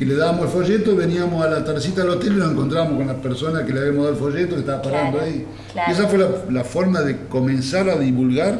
que 0.00 0.06
le 0.06 0.14
dábamos 0.16 0.46
el 0.46 0.48
folleto, 0.48 0.96
veníamos 0.96 1.44
a 1.44 1.50
la 1.50 1.62
tardecita 1.62 2.00
al 2.00 2.08
hotel 2.08 2.32
y 2.32 2.36
nos 2.36 2.52
encontrábamos 2.52 2.96
con 2.96 3.06
las 3.06 3.16
personas 3.16 3.64
que 3.64 3.72
le 3.74 3.80
habíamos 3.80 4.04
dado 4.04 4.14
el 4.14 4.18
folleto 4.18 4.54
que 4.54 4.60
estaba 4.62 4.80
parando 4.80 5.18
Claro, 5.18 5.26
ahí. 5.30 5.46
claro. 5.72 5.90
Y 5.90 5.92
esa 5.94 6.08
fue 6.08 6.18
la, 6.18 6.28
la 6.50 6.64
forma 6.64 7.00
de 7.02 7.26
comenzar 7.28 7.86
a 7.90 7.96
divulgar 7.96 8.58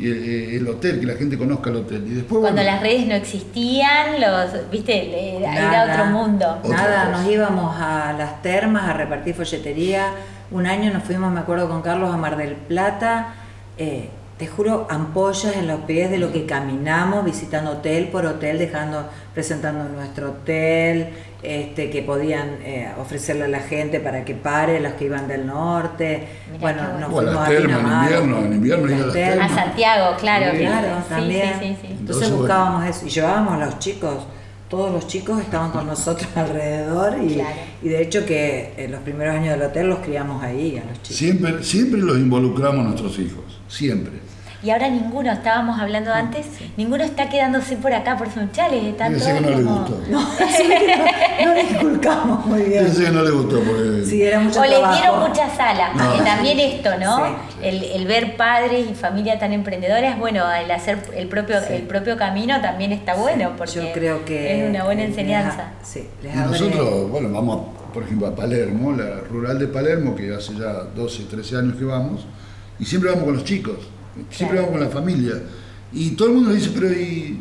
eh, 0.00 0.56
el, 0.56 0.66
hotel, 0.66 0.98
que 0.98 1.04
la 1.04 1.14
gente 1.16 1.36
conozca 1.36 1.68
el 1.68 1.76
hotel. 1.76 2.02
Y 2.06 2.14
después, 2.14 2.40
Cuando 2.40 2.62
bueno, 2.62 2.72
las 2.72 2.80
redes 2.80 3.06
no 3.06 3.14
existían, 3.14 4.18
los, 4.22 4.70
viste, 4.70 5.36
era 5.42 5.92
otro 5.92 6.06
mundo. 6.06 6.58
Otra 6.64 6.76
Nada, 6.76 7.04
cosa. 7.10 7.18
nos 7.24 7.30
íbamos 7.30 7.76
a 7.78 8.14
las 8.16 8.40
termas 8.40 8.88
a 8.88 8.94
repartir 8.94 9.34
folletería. 9.34 10.06
Un 10.50 10.66
año 10.66 10.90
nos 10.94 11.02
fuimos, 11.04 11.30
me 11.30 11.40
acuerdo, 11.40 11.68
con 11.68 11.82
Carlos 11.82 12.10
a 12.14 12.16
Mar 12.16 12.38
del 12.38 12.54
Plata. 12.54 13.34
Eh, 13.76 14.08
te 14.40 14.46
juro, 14.46 14.86
ampollas 14.88 15.54
en 15.54 15.68
los 15.68 15.80
pies 15.82 16.10
de 16.10 16.16
lo 16.16 16.32
que 16.32 16.46
caminamos, 16.46 17.26
visitando 17.26 17.72
hotel 17.72 18.08
por 18.08 18.24
hotel, 18.24 18.56
dejando, 18.58 19.06
presentando 19.34 19.84
nuestro 19.84 20.30
hotel, 20.30 21.10
este, 21.42 21.90
que 21.90 22.00
podían 22.00 22.56
eh, 22.62 22.88
ofrecerle 22.98 23.44
a 23.44 23.48
la 23.48 23.60
gente 23.60 24.00
para 24.00 24.24
que 24.24 24.34
pare, 24.34 24.80
los 24.80 24.94
que 24.94 25.04
iban 25.04 25.28
del 25.28 25.46
norte. 25.46 26.26
Mirá 26.52 26.58
bueno, 26.58 26.82
nos 26.98 27.12
O 27.12 27.20
a 27.20 27.22
fuimos 27.22 27.48
termas 27.48 27.50
en 27.50 27.66
Pinamar. 27.66 28.04
invierno, 28.12 28.38
en 28.46 28.52
invierno 28.54 29.42
a. 29.42 29.44
A. 29.44 29.48
Santiago, 29.50 30.16
claro. 30.18 30.52
Sí. 30.52 30.58
Claro, 30.58 30.88
sí, 31.02 31.04
también. 31.10 31.52
Sí, 31.60 31.66
sí, 31.66 31.76
sí. 31.82 31.86
Entonces 31.90 31.98
Entonces, 32.00 32.32
buscábamos 32.32 32.86
eso 32.86 33.06
y 33.06 33.10
llevábamos 33.10 33.52
a 33.52 33.66
los 33.66 33.78
chicos, 33.78 34.26
todos 34.70 34.90
los 34.90 35.06
chicos 35.06 35.38
estaban 35.38 35.70
con 35.70 35.86
nosotros 35.86 36.26
alrededor 36.34 37.18
y, 37.22 37.34
Claro. 37.34 37.56
y 37.82 37.88
de 37.90 38.00
hecho 38.02 38.24
que 38.24 38.72
en 38.78 38.90
los 38.92 39.00
primeros 39.02 39.34
años 39.34 39.50
del 39.58 39.68
hotel 39.68 39.88
los 39.90 39.98
criamos 39.98 40.42
ahí 40.42 40.78
a 40.78 40.88
los 40.88 41.02
chicos. 41.02 41.16
Siempre, 41.18 41.62
siempre 41.62 42.00
los 42.00 42.16
involucramos 42.16 42.80
a 42.80 42.88
nuestros 42.88 43.18
hijos, 43.18 43.60
siempre. 43.68 44.29
Y 44.62 44.70
ahora 44.70 44.88
ninguno, 44.88 45.32
estábamos 45.32 45.80
hablando 45.80 46.12
antes, 46.12 46.46
ninguno 46.76 47.02
está 47.04 47.28
quedándose 47.28 47.76
por 47.76 47.92
acá 47.94 48.16
por 48.16 48.30
Sunchales, 48.30 48.82
Debe 48.98 49.18
ser 49.18 49.38
todos 49.38 49.40
que 49.40 49.40
no 49.40 49.48
le 49.58 49.64
como- 49.64 49.78
gustó. 49.80 50.00
No, 50.10 50.20
no, 51.40 51.46
no 51.46 51.54
le 51.54 51.62
inculcamos 51.62 52.46
muy 52.46 52.62
bien. 52.62 52.84
Pensé 52.84 53.04
que 53.04 53.10
no 53.10 53.22
le 53.22 53.30
gustó 53.30 53.60
porque... 53.60 54.04
Sí, 54.04 54.22
era 54.22 54.40
mucho 54.40 54.60
O 54.60 54.64
les 54.64 54.72
trabajo. 54.78 54.94
dieron 54.94 55.20
mucha 55.28 55.54
sala, 55.56 55.92
No. 55.94 56.04
porque 56.10 56.22
también 56.24 56.60
esto, 56.60 56.90
¿no? 56.98 57.16
Sí. 57.26 57.32
El, 57.62 57.84
el 57.84 58.06
ver 58.06 58.36
padres 58.36 58.86
y 58.90 58.94
familia 58.94 59.38
tan 59.38 59.52
emprendedoras, 59.52 60.18
bueno, 60.18 60.44
el 60.52 60.70
hacer 60.70 60.98
el 61.16 61.28
propio, 61.28 61.58
Sí. 61.60 61.74
el 61.74 61.82
propio 61.82 62.16
camino 62.16 62.60
también 62.60 62.92
está 62.92 63.14
bueno, 63.14 63.52
porque 63.56 63.72
Yo 63.74 63.92
creo 63.92 64.24
que 64.24 64.62
es 64.64 64.68
una 64.70 64.84
buena 64.84 65.02
les 65.02 65.10
enseñanza. 65.10 65.72
ha- 65.80 65.84
sí, 65.84 66.06
les 66.22 66.34
Y 66.34 66.38
abre- 66.38 66.50
nosotros, 66.50 67.10
bueno, 67.10 67.30
vamos, 67.32 67.66
a, 67.88 67.92
por 67.92 68.02
ejemplo, 68.02 68.26
a 68.26 68.34
Palermo, 68.34 68.92
la 68.92 69.20
rural 69.30 69.58
de 69.58 69.66
Palermo, 69.68 70.14
que 70.14 70.34
hace 70.34 70.54
ya 70.54 70.72
12, 70.94 71.24
13 71.24 71.56
años 71.56 71.76
que 71.76 71.84
vamos, 71.84 72.26
y 72.78 72.84
siempre 72.84 73.10
vamos 73.10 73.24
con 73.24 73.34
los 73.34 73.44
chicos, 73.44 73.76
siempre 74.30 74.58
Claro. 74.58 74.66
vamos 74.66 74.70
con 74.70 74.80
la 74.80 74.88
familia. 74.88 75.32
Y 75.92 76.10
todo 76.10 76.28
el 76.28 76.34
mundo 76.34 76.52
dice, 76.52 76.70
pero 76.74 76.92
¿y 76.92 77.38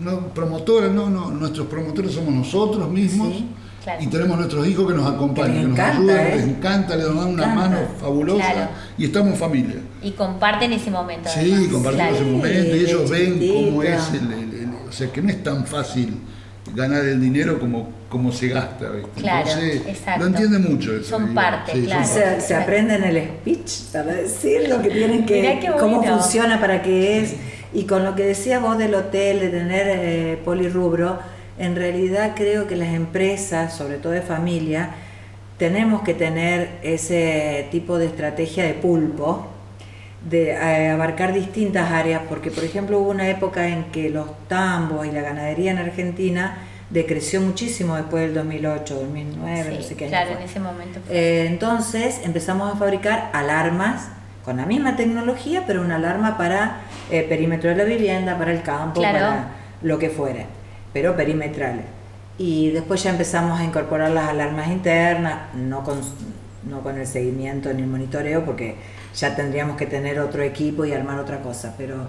no, 0.00 0.28
promotores? 0.28 0.90
No, 0.92 1.10
no, 1.10 1.30
nuestros 1.30 1.66
promotores 1.66 2.12
somos 2.12 2.32
nosotros 2.32 2.88
mismos. 2.90 3.34
Sí, 3.36 3.46
claro. 3.84 4.02
Y 4.02 4.06
tenemos 4.06 4.36
nuestros 4.38 4.66
hijos 4.66 4.86
que 4.90 4.94
nos 4.96 5.10
acompañan, 5.12 5.56
Que 5.56 5.62
nos 5.62 5.72
encanta, 5.78 5.98
ayudan, 5.98 6.26
¿eh? 6.26 6.36
les 6.36 6.44
encanta, 6.46 6.96
les 6.96 7.06
dan 7.06 7.16
una 7.16 7.28
encanta. 7.30 7.54
mano 7.54 7.76
fabulosa 8.00 8.52
Claro. 8.52 8.70
y 8.98 9.04
estamos 9.04 9.32
en 9.32 9.36
familia. 9.38 9.76
Y 10.02 10.10
comparten 10.12 10.72
ese 10.72 10.90
momento. 10.90 11.28
Sí, 11.28 11.40
además, 11.52 11.68
compartimos 11.72 11.94
claro. 12.08 12.16
ese 12.16 12.24
momento 12.24 12.76
y 12.76 12.78
ellos 12.80 13.10
ven 13.10 13.38
cómo 13.52 13.82
es 13.82 14.08
el, 14.14 14.32
el- 14.32 14.54
el- 14.54 14.70
O 14.88 14.92
sea, 14.92 15.12
que 15.12 15.22
no 15.22 15.28
es 15.30 15.42
tan 15.42 15.64
fácil 15.66 16.14
ganar 16.74 17.04
el 17.04 17.20
dinero 17.20 17.58
como, 17.58 17.90
como 18.08 18.32
se 18.32 18.48
gasta. 18.48 18.90
¿viste? 18.90 19.20
Claro, 19.20 19.48
Entonces, 19.48 19.82
exacto. 19.86 20.20
lo 20.20 20.26
entiende 20.28 20.58
mucho 20.58 20.94
eso. 20.96 21.10
Son 21.10 21.34
parte, 21.34 21.72
Sí, 21.72 21.78
son 21.78 21.86
claro. 21.86 22.02
parte. 22.08 22.40
Se, 22.40 22.46
se 22.46 22.54
aprenden 22.54 23.04
el 23.04 23.24
speech 23.24 23.70
para 23.92 24.12
decir 24.14 24.68
lo 24.68 24.80
que 24.82 24.90
tienen 24.90 25.26
que, 25.26 25.40
Mirá 25.40 25.60
qué 25.60 25.70
cómo 25.78 26.02
funciona, 26.02 26.60
para 26.60 26.82
qué 26.82 27.20
es. 27.20 27.34
Y 27.72 27.84
con 27.84 28.04
lo 28.04 28.14
que 28.16 28.24
decías 28.24 28.60
vos 28.60 28.78
del 28.78 28.94
hotel, 28.94 29.40
de 29.40 29.48
tener 29.48 29.86
eh, 29.88 30.38
polirrubro, 30.44 31.18
en 31.58 31.76
realidad 31.76 32.32
creo 32.34 32.66
que 32.66 32.74
las 32.74 32.94
empresas, 32.94 33.74
sobre 33.76 33.98
todo 33.98 34.12
de 34.12 34.22
familia, 34.22 34.90
tenemos 35.58 36.02
que 36.02 36.14
tener 36.14 36.70
ese 36.82 37.68
tipo 37.70 37.98
de 37.98 38.06
estrategia 38.06 38.64
de 38.64 38.72
pulpo, 38.74 39.46
de 40.28 40.50
eh, 40.50 40.90
abarcar 40.90 41.32
distintas 41.32 41.90
áreas, 41.90 42.22
porque 42.28 42.50
por 42.50 42.64
ejemplo 42.64 42.98
hubo 42.98 43.10
una 43.10 43.28
época 43.28 43.68
en 43.68 43.84
que 43.84 44.10
los 44.10 44.26
tambos 44.48 45.06
y 45.06 45.10
la 45.12 45.22
ganadería 45.22 45.70
en 45.72 45.78
Argentina 45.78 46.58
decreció 46.90 47.40
muchísimo 47.40 47.96
después 47.96 48.24
del 48.24 48.34
2008, 48.34 48.94
2009, 48.96 49.70
no 49.70 49.76
Sí, 49.76 49.88
sé 49.88 49.94
qué 49.96 50.04
año 50.06 50.10
claro, 50.10 50.30
fue. 50.32 50.40
en 50.42 50.48
ese 50.48 50.60
momento. 50.60 51.00
fue. 51.06 51.16
Eh, 51.16 51.46
entonces 51.46 52.20
empezamos 52.24 52.74
a 52.74 52.76
fabricar 52.76 53.30
alarmas 53.32 54.08
con 54.44 54.56
la 54.56 54.66
misma 54.66 54.96
tecnología, 54.96 55.64
pero 55.66 55.80
una 55.82 55.96
alarma 55.96 56.36
para 56.36 56.80
eh, 57.10 57.24
perímetro 57.28 57.70
de 57.70 57.76
la 57.76 57.84
vivienda, 57.84 58.36
para 58.38 58.52
el 58.52 58.62
campo, 58.62 59.00
Claro. 59.00 59.18
para 59.18 59.48
lo 59.82 59.98
que 59.98 60.10
fuera, 60.10 60.44
pero 60.92 61.16
perimetrales. 61.16 61.84
Y 62.38 62.70
después 62.70 63.02
ya 63.02 63.10
empezamos 63.10 63.60
a 63.60 63.64
incorporar 63.64 64.10
las 64.10 64.28
alarmas 64.28 64.68
internas, 64.68 65.54
no 65.54 65.84
con, 65.84 66.00
no 66.68 66.80
con 66.80 66.98
el 66.98 67.06
seguimiento 67.06 67.72
ni 67.72 67.82
el 67.82 67.88
monitoreo, 67.88 68.44
porque 68.44 68.76
ya 69.14 69.34
tendríamos 69.36 69.76
que 69.76 69.86
tener 69.86 70.18
otro 70.20 70.42
equipo 70.42 70.84
y 70.84 70.92
armar 70.92 71.18
otra 71.18 71.40
cosa, 71.40 71.74
pero 71.76 72.08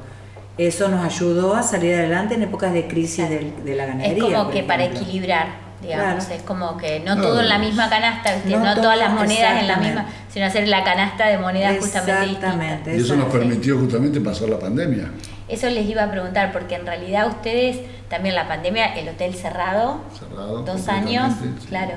eso 0.57 0.89
nos 0.89 1.03
ayudó 1.03 1.55
a 1.55 1.63
salir 1.63 1.95
adelante 1.95 2.35
en 2.35 2.43
épocas 2.43 2.73
de 2.73 2.87
crisis 2.87 3.29
del- 3.29 3.63
de 3.63 3.75
la 3.75 3.85
ganadería. 3.85 4.17
Es 4.27 4.33
como 4.35 4.49
que 4.51 4.63
para 4.63 4.83
equilibrar, 4.85 5.47
digamos, 5.81 6.25
Claro. 6.25 6.35
es 6.35 6.43
como 6.43 6.77
que 6.77 6.99
no 6.99 7.15
No, 7.15 7.21
todo 7.21 7.39
en 7.41 7.49
la 7.49 7.57
misma 7.57 7.89
canasta, 7.89 8.31
no 8.45 8.59
no, 8.59 8.75
todas 8.75 8.97
las 8.99 9.11
monedas 9.13 9.61
en 9.61 9.67
la 9.67 9.77
misma, 9.77 10.05
sino 10.29 10.45
hacer 10.45 10.67
la 10.67 10.83
canasta 10.83 11.27
de 11.27 11.37
monedas 11.39 11.77
justamente 11.79 12.21
distinta. 12.21 12.47
Exactamente. 12.47 12.97
Y 12.97 13.01
eso 13.01 13.15
nos 13.15 13.31
permitió 13.31 13.77
justamente 13.79 14.19
pasar 14.21 14.49
la 14.49 14.59
pandemia. 14.59 15.09
Eso 15.47 15.69
les 15.69 15.85
iba 15.89 16.03
a 16.03 16.11
preguntar, 16.11 16.51
porque 16.53 16.75
en 16.75 16.85
realidad 16.85 17.27
ustedes, 17.27 17.79
también 18.09 18.35
la 18.35 18.47
pandemia, 18.47 18.93
el 18.93 19.09
hotel 19.09 19.33
cerrado, 19.33 20.01
Cerrado. 20.17 20.61
dos 20.63 20.87
años, 20.87 21.33
sí. 21.41 21.65
claro. 21.67 21.93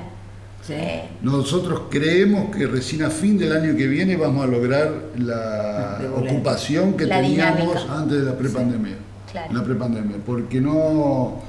Sí. 0.65 0.73
Eh, 0.73 1.03
Nosotros 1.21 1.81
creemos 1.89 2.55
que 2.55 2.65
recién 2.65 3.03
a 3.03 3.09
fin 3.09 3.37
del 3.37 3.51
año 3.51 3.75
que 3.77 3.85
viene 3.87 4.15
vamos 4.17 4.43
a 4.43 4.47
lograr 4.47 4.91
la 5.17 6.01
ocupación 6.15 6.93
que 6.97 7.05
La 7.05 7.21
teníamos 7.21 7.59
dinámica. 7.59 7.93
antes 7.99 8.17
de 8.19 8.23
la 8.25 8.37
prepandemia. 8.37 8.95
Claro. 9.31 9.53
La 9.53 9.63
prepandemia, 9.63 10.17
porque 10.25 10.59
no 10.61 11.41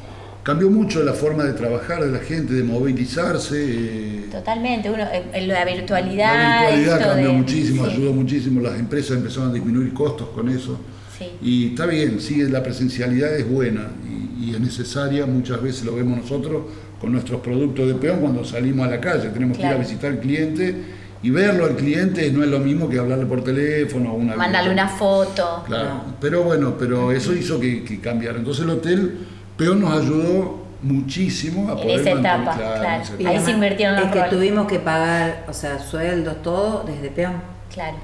cambió 0.43 0.69
mucho 0.71 1.03
la 1.03 1.13
forma 1.15 1.45
de 1.45 1.55
trabajar 1.55 2.05
de 2.05 2.11
la 2.13 2.19
gente, 2.19 2.53
de 2.55 2.63
movilizarse. 2.63 3.57
eh, 3.59 4.25
totalmente, 4.31 4.91
uno, 4.91 5.03
en- 5.13 5.35
en 5.35 5.49
la 5.49 5.65
virtualidad. 5.65 6.35
la 6.35 6.61
virtualidad 6.63 6.97
esto 6.99 7.09
cambió 7.09 7.29
de- 7.29 7.39
muchísimo, 7.39 7.85
sí, 7.87 7.93
ayudó 7.93 8.13
muchísimo, 8.13 8.61
las 8.61 8.79
empresas 8.79 9.17
empezaron 9.17 9.51
a 9.51 9.53
disminuir 9.55 9.93
costos 9.95 10.29
con 10.35 10.49
eso. 10.49 10.79
sí. 11.19 11.25
Y 11.41 11.67
está 11.69 11.87
bien, 11.87 12.21
sí, 12.21 12.43
la 12.43 12.63
presencialidad 12.63 13.35
es 13.35 13.49
buena 13.49 13.89
y, 14.07 14.51
y 14.51 14.55
es 14.55 14.61
necesaria, 14.61 15.25
muchas 15.27 15.63
veces 15.63 15.85
lo 15.85 15.95
vemos 15.97 16.19
nosotros 16.19 16.63
con 17.01 17.13
nuestros 17.13 17.41
productos 17.41 17.87
de 17.89 17.95
peón 17.95 18.21
cuando 18.21 18.45
salimos 18.45 18.87
a 18.87 18.91
la 18.91 19.01
calle, 19.01 19.29
tenemos 19.31 19.57
que 19.59 19.65
ir 19.65 19.71
a 19.73 19.77
visitar 19.77 20.11
al 20.13 20.21
cliente 20.21 20.75
y 21.23 21.31
verlo 21.31 21.65
al 21.65 21.77
cliente 21.77 22.31
no 22.31 22.43
es 22.45 22.49
lo 22.51 22.59
mismo 22.59 22.89
que 22.89 22.99
hablarle 22.99 23.27
por 23.27 23.43
teléfono 23.43 24.13
o 24.13 24.17
una 24.17 24.37
Mandarle 24.37 24.71
una 24.71 24.89
foto. 24.89 25.63
Claro, 25.67 25.89
No. 25.89 26.15
pero 26.21 26.43
bueno, 26.45 26.75
pero 26.79 27.11
eso 27.13 27.35
hizo 27.35 27.59
que, 27.61 27.85
que 27.85 28.01
cambiara. 28.01 28.39
Entonces 28.39 28.65
el 28.65 28.71
hotel 28.71 29.19
peón 29.57 29.81
nos 29.81 29.99
ayudó 30.01 30.65
muchísimo 30.83 31.69
a 31.69 31.73
En 31.73 31.79
poder 31.79 32.01
esa 32.01 32.11
etapa, 32.13 32.55
claro, 32.57 32.75
en 32.77 32.81
claro. 32.81 33.03
esa 33.03 33.29
Ahí 33.31 33.41
se 33.41 33.51
invirtieron 33.51 33.97
los 33.97 34.05
Es 34.07 34.11
que 34.13 34.19
roles. 34.19 34.31
tuvimos 34.35 34.67
que 34.67 34.79
pagar, 34.79 35.45
o 35.49 35.53
sea, 35.53 35.79
sueldos, 35.79 36.43
todo 36.43 36.85
desde 36.87 37.09
peón. 37.11 37.35
Claro. 37.73 37.97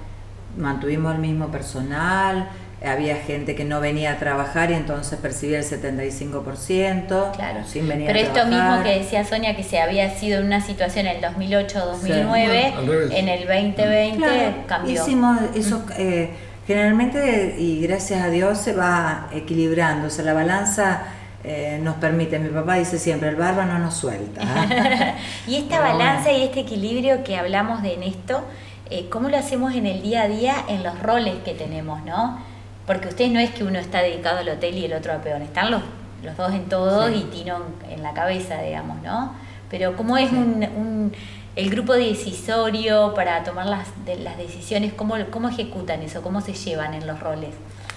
Mantuvimos 0.58 1.14
el 1.14 1.20
mismo 1.20 1.48
personal, 1.50 2.48
había 2.84 3.16
gente 3.16 3.54
que 3.54 3.64
no 3.64 3.80
venía 3.80 4.12
a 4.12 4.18
trabajar 4.18 4.70
y 4.70 4.74
entonces 4.74 5.18
percibía 5.20 5.58
el 5.58 5.64
75%, 5.64 7.32
Claro. 7.34 7.60
sin 7.66 7.88
venir 7.88 8.06
Pero 8.06 8.18
a 8.18 8.22
esto 8.22 8.34
trabajar. 8.34 8.70
mismo 8.78 8.82
que 8.84 8.98
decía 8.98 9.24
Sonia, 9.24 9.54
que 9.56 9.62
se 9.62 9.80
había 9.80 10.10
sido 10.10 10.40
en 10.40 10.46
una 10.46 10.60
situación 10.60 11.06
en 11.06 11.16
el 11.16 11.22
2008-2009, 11.22 13.08
Sí. 13.08 13.16
En 13.16 13.28
el 13.28 13.40
2020 13.46 14.16
Claro, 14.16 14.54
cambió. 14.66 14.92
Hicimos 15.02 15.38
eso, 15.54 15.82
eh, 15.96 16.30
generalmente, 16.66 17.56
y 17.58 17.80
gracias 17.86 18.22
a 18.22 18.28
Dios, 18.28 18.58
se 18.58 18.72
va 18.72 19.28
equilibrando, 19.32 20.08
o 20.08 20.10
sea, 20.10 20.24
la 20.24 20.32
balanza 20.34 21.02
eh, 21.44 21.80
nos 21.82 21.96
permite, 21.96 22.38
mi 22.38 22.50
papá 22.50 22.74
dice 22.76 22.98
siempre, 23.00 23.28
el 23.28 23.34
barba 23.36 23.64
no 23.64 23.78
nos 23.80 23.94
suelta. 23.94 24.40
¿ah? 24.44 25.14
y 25.48 25.56
esta 25.56 25.78
Pero 25.80 25.92
balanza 25.98 26.24
bueno. 26.30 26.38
y 26.38 26.42
este 26.44 26.60
equilibrio 26.60 27.24
que 27.24 27.36
hablamos 27.36 27.82
de 27.82 27.94
en 27.94 28.04
esto, 28.04 28.42
eh, 28.90 29.06
¿cómo 29.10 29.28
lo 29.28 29.36
hacemos 29.36 29.74
en 29.74 29.86
el 29.86 30.02
día 30.02 30.22
a 30.22 30.28
día 30.28 30.54
en 30.68 30.84
los 30.84 31.00
roles 31.00 31.34
que 31.44 31.54
tenemos, 31.54 32.04
no? 32.04 32.38
Porque 32.86 33.08
ustedes 33.08 33.30
no 33.30 33.38
es 33.38 33.50
que 33.50 33.64
uno 33.64 33.78
está 33.78 34.02
dedicado 34.02 34.38
al 34.38 34.48
hotel 34.48 34.76
y 34.76 34.84
el 34.84 34.92
otro 34.92 35.12
a 35.12 35.16
peón, 35.18 35.42
están 35.42 35.70
los, 35.70 35.82
los 36.24 36.36
dos 36.36 36.52
en 36.52 36.68
todo 36.68 37.08
Sí. 37.08 37.14
y 37.14 37.22
Tino 37.36 37.58
en, 37.88 37.92
en 37.92 38.02
la 38.02 38.12
cabeza, 38.12 38.60
digamos, 38.62 39.00
¿no? 39.02 39.32
Pero 39.70 39.96
¿cómo 39.96 40.16
es 40.18 40.30
un, 40.32 40.66
un- 40.76 41.12
el 41.54 41.70
grupo 41.70 41.92
decisorio 41.94 43.12
para 43.14 43.42
tomar 43.44 43.66
las, 43.66 43.86
de- 44.04 44.16
las 44.16 44.36
decisiones? 44.38 44.92
¿Cómo, 44.94 45.14
¿Cómo 45.30 45.48
ejecutan 45.48 46.02
eso? 46.02 46.22
¿Cómo 46.22 46.40
se 46.40 46.54
llevan 46.54 46.94
en 46.94 47.06
los 47.06 47.20
roles? 47.20 47.50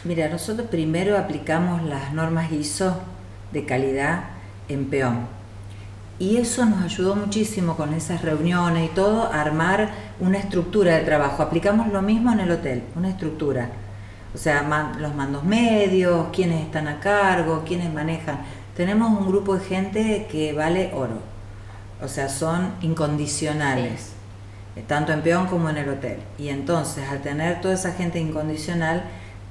Mira, 0.04 0.30
nosotros 0.30 0.68
primero 0.70 1.18
aplicamos 1.18 1.82
las 1.84 2.13
normas 2.13 2.51
ISO 2.51 2.96
de 3.51 3.65
calidad 3.65 4.25
en 4.70 4.86
peón. 4.89 5.27
Y 6.20 6.38
eso 6.38 6.65
nos 6.65 6.82
ayudó 6.84 7.15
muchísimo 7.15 7.75
con 7.75 7.94
esas 7.94 8.22
reuniones 8.22 8.89
y 8.92 8.94
todo 8.96 9.24
a 9.34 9.42
armar 9.42 9.89
una 10.20 10.38
estructura 10.38 10.96
de 10.96 11.01
trabajo. 11.04 11.44
Aplicamos 11.44 11.88
lo 11.88 12.01
mismo 12.01 12.32
en 12.32 12.39
el 12.42 12.51
hotel, 12.51 12.84
una 12.96 13.10
estructura. 13.10 13.70
O 14.36 14.38
sea, 14.38 14.62
man- 14.63 15.01
los 15.01 15.15
mandos 15.15 15.46
medios, 15.46 16.27
quiénes 16.34 16.62
están 16.62 16.88
a 16.89 17.00
cargo, 17.00 17.63
quiénes 17.65 17.92
manejan. 17.92 18.39
Tenemos 18.75 19.18
un 19.18 19.27
grupo 19.27 19.56
de 19.56 19.63
gente 19.65 20.27
que 20.30 20.51
vale 20.54 20.92
oro. 20.94 21.20
O 22.04 22.08
sea, 22.10 22.27
son 22.27 22.74
incondicionales, 22.82 24.10
eh, 24.75 24.84
tanto 24.86 25.13
en 25.13 25.22
peón 25.22 25.48
como 25.48 25.70
en 25.70 25.77
el 25.77 25.88
hotel. 25.89 26.18
Y 26.38 26.50
entonces, 26.50 27.08
al 27.10 27.22
tener 27.22 27.62
toda 27.62 27.74
esa 27.74 27.94
gente 27.94 28.20
incondicional, 28.20 29.04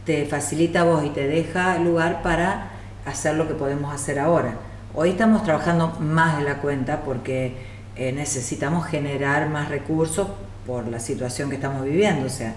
te 0.04 0.26
facilita 0.26 0.82
a 0.82 0.84
vos 0.84 1.02
y 1.02 1.08
te 1.08 1.26
deja 1.26 1.78
lugar 1.78 2.22
para 2.22 2.68
hacer 3.06 3.34
lo 3.36 3.48
que 3.48 3.54
podemos 3.54 3.94
hacer 3.94 4.18
ahora. 4.18 4.54
Hoy 4.94 5.10
estamos 5.10 5.42
trabajando 5.44 5.96
más 6.00 6.36
de 6.38 6.44
la 6.44 6.58
cuenta 6.58 7.00
porque 7.00 7.56
eh, 7.96 8.12
necesitamos 8.12 8.86
generar 8.86 9.48
más 9.48 9.70
recursos 9.70 10.28
por 10.66 10.86
la 10.88 11.00
situación 11.00 11.48
que 11.48 11.56
estamos 11.56 11.84
viviendo. 11.84 12.26
O 12.26 12.30
sea, 12.30 12.54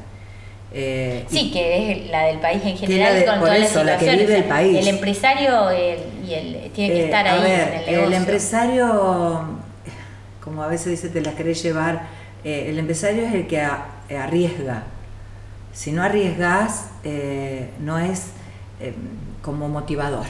eh, 0.74 1.26
Sí, 1.30 1.52
que 1.52 1.92
es 1.92 2.10
la 2.10 2.24
del 2.26 2.40
país 2.40 2.62
en 2.66 2.78
general 2.78 3.16
de- 3.16 3.26
con 3.26 3.40
por 3.40 3.48
todas 3.50 3.62
eso, 3.62 3.84
las 3.84 4.02
la 4.02 4.10
que 4.12 4.16
vive 4.18 4.38
el 4.38 4.44
país. 4.44 4.78
El 4.78 4.88
empresario 4.88 5.70
el- 5.70 6.00
y 6.28 6.34
el, 6.34 6.72
tiene 6.72 6.94
que 6.94 7.02
Eh, 7.02 7.06
estar 7.06 7.28
a 7.28 7.34
ahí 7.34 7.42
ver, 7.42 7.74
en 7.74 7.80
el 7.80 7.86
negocio. 7.96 8.18
empresario, 8.18 9.42
como 10.44 10.64
a 10.64 10.68
veces 10.68 10.88
dice, 10.88 11.10
te 11.10 11.22
las 11.22 11.36
querés 11.36 11.62
llevar, 11.64 12.08
eh, 12.44 12.68
el 12.70 12.80
empresario 12.80 13.24
es 13.26 13.34
el 13.34 13.48
que 13.48 13.62
a- 13.62 13.86
arriesga. 14.24 14.84
Si 15.74 15.92
no 15.92 16.02
arriesgas, 16.04 16.88
eh, 17.04 17.70
no 17.80 18.00
es 18.00 18.28
eh, 18.80 18.94
como 19.42 19.70
motivador. 19.70 20.26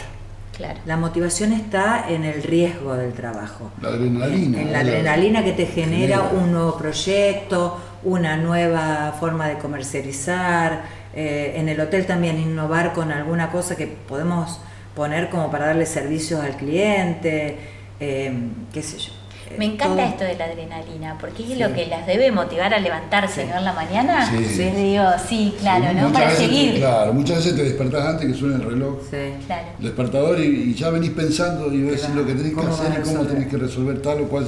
Claro. 0.57 0.79
La 0.85 0.97
motivación 0.97 1.53
está 1.53 2.09
en 2.09 2.25
el 2.25 2.41
riesgo 2.41 2.95
del 2.95 3.13
trabajo. 3.13 3.71
La 3.79 3.89
adrenalina. 3.89 4.59
En 4.59 4.73
la 4.73 4.79
adrenalina 4.79 5.43
que 5.43 5.51
te 5.51 5.67
genera 5.67 6.17
Genera. 6.17 6.43
un 6.43 6.51
nuevo 6.51 6.77
proyecto, 6.77 7.77
una 8.03 8.37
nueva 8.37 9.15
forma 9.19 9.47
de 9.47 9.59
comercializar, 9.59 10.81
eh, 11.13 11.53
en 11.57 11.69
el 11.69 11.79
hotel 11.79 12.05
también 12.07 12.39
innovar 12.39 12.93
con 12.93 13.11
alguna 13.11 13.51
cosa 13.51 13.75
que 13.75 13.85
podemos 13.85 14.59
poner 14.95 15.29
como 15.29 15.51
para 15.51 15.67
darle 15.67 15.85
servicios 15.85 16.41
al 16.41 16.57
cliente, 16.57 17.57
eh, 17.99 18.33
qué 18.73 18.81
sé 18.81 18.97
yo. 18.97 19.16
Me 19.57 19.65
encanta 19.65 20.05
esto 20.05 20.23
de 20.23 20.35
la 20.35 20.45
adrenalina, 20.45 21.17
porque 21.19 21.43
es 21.43 21.59
lo 21.59 21.73
que 21.73 21.85
las 21.87 22.05
debe 22.07 22.31
motivar 22.31 22.73
a 22.73 22.79
levantarse, 22.79 23.45
¿no? 23.45 23.57
En 23.57 23.65
la 23.65 23.73
mañana. 23.73 24.29
Sí. 24.29 24.43
Sí. 24.45 24.63
Digo, 24.75 25.03
sí, 25.27 25.53
claro, 25.59 25.93
¿no? 25.93 26.11
Para 26.11 26.29
te- 26.29 26.35
seguir. 26.35 26.75
claro, 26.77 27.13
muchas 27.13 27.37
veces 27.37 27.55
te 27.55 27.63
despertás 27.63 28.05
antes 28.05 28.27
que 28.27 28.33
suene 28.33 28.55
el 28.55 28.63
reloj. 28.63 28.97
Sí. 29.09 29.17
Claro. 29.45 29.67
despertador 29.79 30.39
y, 30.39 30.43
y 30.43 30.73
ya 30.73 30.89
venís 30.89 31.11
pensando 31.11 31.71
y 31.73 31.81
ves 31.83 32.01
Claro. 32.01 32.15
lo 32.15 32.25
que 32.25 32.33
tenés 32.33 32.49
que 32.49 32.55
¿Cómo 32.55 32.73
hacer 32.73 32.99
y 32.99 33.03
cómo 33.07 33.25
tenés 33.25 33.47
que 33.47 33.57
resolver 33.57 34.01
tal 34.01 34.21
o 34.21 34.27
cual. 34.27 34.45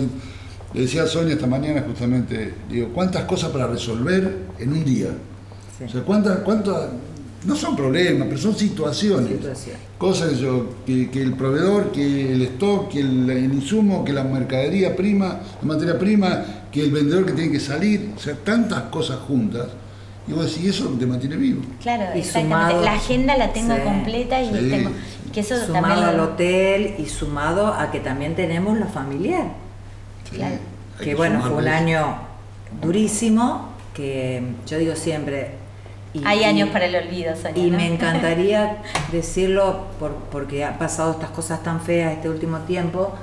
Le 0.73 0.81
decía 0.81 1.01
a 1.03 1.07
Sonia 1.07 1.33
esta 1.33 1.47
mañana 1.47 1.83
justamente, 1.87 2.53
digo, 2.69 2.89
¿cuántas 2.93 3.23
cosas 3.23 3.49
para 3.49 3.65
resolver 3.65 4.37
en 4.59 4.71
un 4.71 4.85
día? 4.85 5.07
Sí. 5.77 5.85
O 5.85 5.89
sea, 5.89 6.01
¿cuántas, 6.03 6.39
cuántas, 6.39 6.75
no 7.45 7.55
son 7.55 7.75
problemas, 7.75 8.27
pero 8.27 8.39
son 8.39 8.55
situaciones. 8.55 9.29
Situación. 9.29 9.75
Cosas 9.97 10.29
que, 10.31 10.35
yo- 10.37 10.69
que, 10.85 11.09
que 11.09 11.21
el 11.21 11.33
proveedor, 11.33 11.91
que 11.91 12.33
el 12.33 12.41
stock, 12.43 12.89
que 12.89 12.99
el, 12.99 13.29
el 13.29 13.53
insumo, 13.53 14.03
que 14.03 14.11
la 14.13 14.23
mercadería 14.23 14.95
prima, 14.95 15.39
la 15.61 15.67
materia 15.67 15.97
prima, 15.97 16.43
que 16.71 16.81
el 16.83 16.91
vendedor 16.91 17.25
que 17.25 17.31
tiene 17.33 17.51
que 17.51 17.59
salir, 17.59 18.11
o 18.15 18.19
sea, 18.19 18.35
tantas 18.35 18.83
cosas 18.83 19.19
juntas. 19.19 19.67
Y 20.27 20.33
vos 20.33 20.45
decís, 20.53 20.75
eso 20.75 20.85
te 20.99 21.05
mantiene 21.07 21.37
vivo. 21.37 21.61
Claro, 21.81 22.03
Y 22.15 22.19
exactamente. 22.19 22.55
sumado- 22.73 22.81
la 22.85 22.93
agenda 22.93 23.37
la 23.37 23.51
tengo 23.53 23.75
Sí. 23.75 23.81
completa 23.83 24.41
y 24.41 24.47
Sí, 24.49 24.69
tengo. 24.69 24.89
sí. 24.89 25.31
Que 25.33 25.39
eso 25.39 25.55
sumado 25.65 25.85
también. 26.01 26.09
al 26.09 26.19
hotel 26.19 26.95
y 26.99 27.05
sumado 27.07 27.67
a 27.73 27.89
que 27.91 27.99
también 27.99 28.35
tenemos 28.35 28.77
lo 28.77 28.85
familiar. 28.87 29.47
Sí, 30.29 30.35
Claro. 30.37 30.55
que 31.01 31.15
bueno, 31.15 31.41
fue 31.41 31.53
un 31.53 31.67
año 31.67 32.17
durísimo, 32.81 33.69
que 33.93 34.43
yo 34.67 34.77
digo 34.77 34.95
siempre... 34.95 35.58
y- 36.13 36.23
Hay 36.25 36.43
años 36.43 36.69
para 36.69 36.85
el 36.85 36.95
olvido, 36.95 37.35
Sonia. 37.35 37.63
Y 37.63 37.69
¿no? 37.71 37.77
me 37.77 37.87
encantaría 37.93 38.77
decirlo 39.11 39.85
por- 39.99 40.15
porque 40.31 40.63
ha 40.65 40.77
pasado 40.77 41.11
estas 41.11 41.29
cosas 41.31 41.61
tan 41.63 41.79
feas 41.81 42.13
este 42.13 42.29
último 42.29 42.59
tiempo 42.59 43.13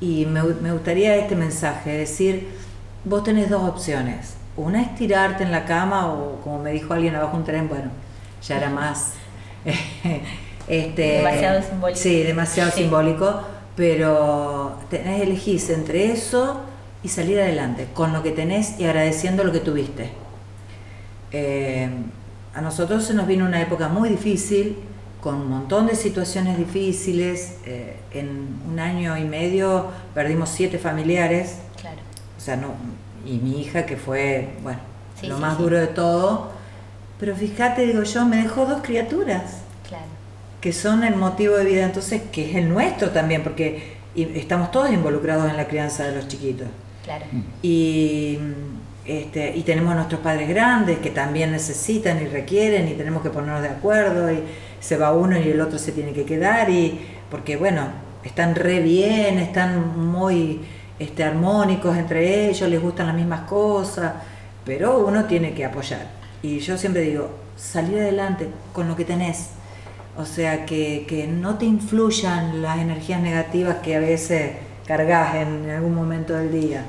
y 0.00 0.26
me, 0.26 0.42
me 0.42 0.72
gustaría 0.72 1.16
este 1.16 1.36
mensaje, 1.36 1.90
decir, 1.92 2.48
vos 3.04 3.22
tenés 3.24 3.48
dos 3.50 3.62
opciones. 3.62 4.34
Una 4.56 4.82
es 4.82 4.94
tirarte 4.94 5.44
en 5.44 5.52
la 5.52 5.64
cama 5.66 6.06
o 6.12 6.40
como 6.42 6.58
me 6.58 6.72
dijo 6.72 6.94
alguien 6.94 7.14
abajo 7.14 7.36
un 7.36 7.44
tren, 7.44 7.68
bueno, 7.68 7.90
ya 8.46 8.56
era 8.58 8.70
más... 8.70 9.12
este, 10.68 11.02
Demasiado 11.18 11.62
simbólico. 11.62 12.00
Sí, 12.00 12.22
demasiado 12.22 12.70
Sí. 12.70 12.82
simbólico, 12.82 13.40
pero 13.76 14.76
tenés 14.90 15.22
elegís 15.22 15.68
entre 15.70 16.10
eso 16.12 16.60
y 17.02 17.08
salir 17.08 17.38
adelante 17.40 17.88
con 17.94 18.12
lo 18.12 18.22
que 18.22 18.30
tenés 18.32 18.78
y 18.80 18.84
agradeciendo 18.84 19.44
lo 19.44 19.52
que 19.52 19.60
tuviste. 19.60 20.10
Eh, 21.32 21.88
a 22.54 22.60
nosotros 22.60 23.04
se 23.04 23.14
nos 23.14 23.26
vino 23.26 23.44
una 23.44 23.60
época 23.60 23.88
muy 23.88 24.08
difícil, 24.08 24.76
con 25.20 25.34
un 25.36 25.48
montón 25.50 25.86
de 25.86 25.94
situaciones 25.96 26.56
difíciles. 26.58 27.56
eh, 27.66 27.96
en 28.12 28.48
un 28.70 28.78
año 28.78 29.16
y 29.18 29.24
medio 29.24 29.86
perdimos 30.14 30.48
siete 30.48 30.78
familiares, 30.78 31.56
Claro. 31.80 31.98
o 32.38 32.40
sea, 32.40 32.56
no, 32.56 32.68
y 33.26 33.38
mi 33.38 33.60
hija 33.60 33.84
que 33.84 33.96
fue, 33.96 34.48
bueno, 34.62 34.78
Sí, 35.20 35.26
lo 35.26 35.36
sí, 35.36 35.40
más 35.42 35.56
sí. 35.56 35.62
duro 35.62 35.78
de 35.78 35.86
todo. 35.88 36.50
Pero 37.20 37.34
fíjate, 37.36 37.86
digo 37.86 38.02
yo, 38.04 38.24
me 38.26 38.36
dejó 38.38 38.64
dos 38.66 38.80
criaturas 38.82 39.58
Claro. 39.88 40.04
que 40.60 40.72
son 40.72 41.04
el 41.04 41.16
motivo 41.16 41.56
de 41.56 41.64
vida, 41.64 41.84
entonces, 41.84 42.22
que 42.32 42.50
es 42.50 42.56
el 42.56 42.68
nuestro 42.68 43.10
también, 43.10 43.42
porque 43.42 43.96
estamos 44.14 44.70
todos 44.70 44.90
involucrados 44.92 45.50
en 45.50 45.56
la 45.56 45.66
crianza 45.66 46.04
de 46.04 46.14
los 46.16 46.28
chiquitos. 46.28 46.68
Claro. 47.04 47.24
Y, 47.62 48.38
este, 49.06 49.56
y 49.56 49.62
tenemos 49.62 49.94
nuestros 49.94 50.20
padres 50.20 50.48
grandes 50.48 50.98
que 50.98 51.10
también 51.10 51.52
necesitan 51.52 52.20
y 52.20 52.26
requieren 52.26 52.88
y 52.88 52.94
tenemos 52.94 53.22
que 53.22 53.30
ponernos 53.30 53.62
de 53.62 53.68
acuerdo 53.68 54.32
y 54.32 54.40
se 54.80 54.96
va 54.96 55.12
uno 55.12 55.38
y 55.38 55.48
el 55.48 55.60
otro 55.60 55.78
se 55.78 55.92
tiene 55.92 56.12
que 56.12 56.24
quedar 56.24 56.68
y 56.70 57.00
porque 57.30 57.56
bueno, 57.56 57.86
están 58.24 58.54
re 58.54 58.80
bien, 58.80 59.38
están 59.38 60.10
muy 60.10 60.60
este, 60.98 61.22
armónicos 61.22 61.96
entre 61.96 62.48
ellos, 62.48 62.68
les 62.68 62.80
gustan 62.80 63.06
las 63.06 63.16
mismas 63.16 63.42
cosas, 63.42 64.14
pero 64.64 64.98
uno 65.06 65.24
tiene 65.24 65.54
que 65.54 65.64
apoyar. 65.64 66.08
Y 66.42 66.58
yo 66.58 66.76
siempre 66.76 67.02
digo, 67.02 67.30
salir 67.56 67.98
adelante 67.98 68.48
con 68.72 68.88
lo 68.88 68.96
que 68.96 69.04
tenés. 69.04 69.50
O 70.16 70.24
sea, 70.24 70.64
que, 70.64 71.04
que 71.06 71.26
no 71.26 71.58
te 71.58 71.66
influyan 71.66 72.62
las 72.62 72.78
energías 72.78 73.20
negativas 73.20 73.76
que 73.76 73.96
a 73.96 74.00
veces 74.00 74.52
cargas 74.86 75.34
en 75.36 75.68
algún 75.68 75.94
momento 75.94 76.32
del 76.34 76.52
día. 76.52 76.84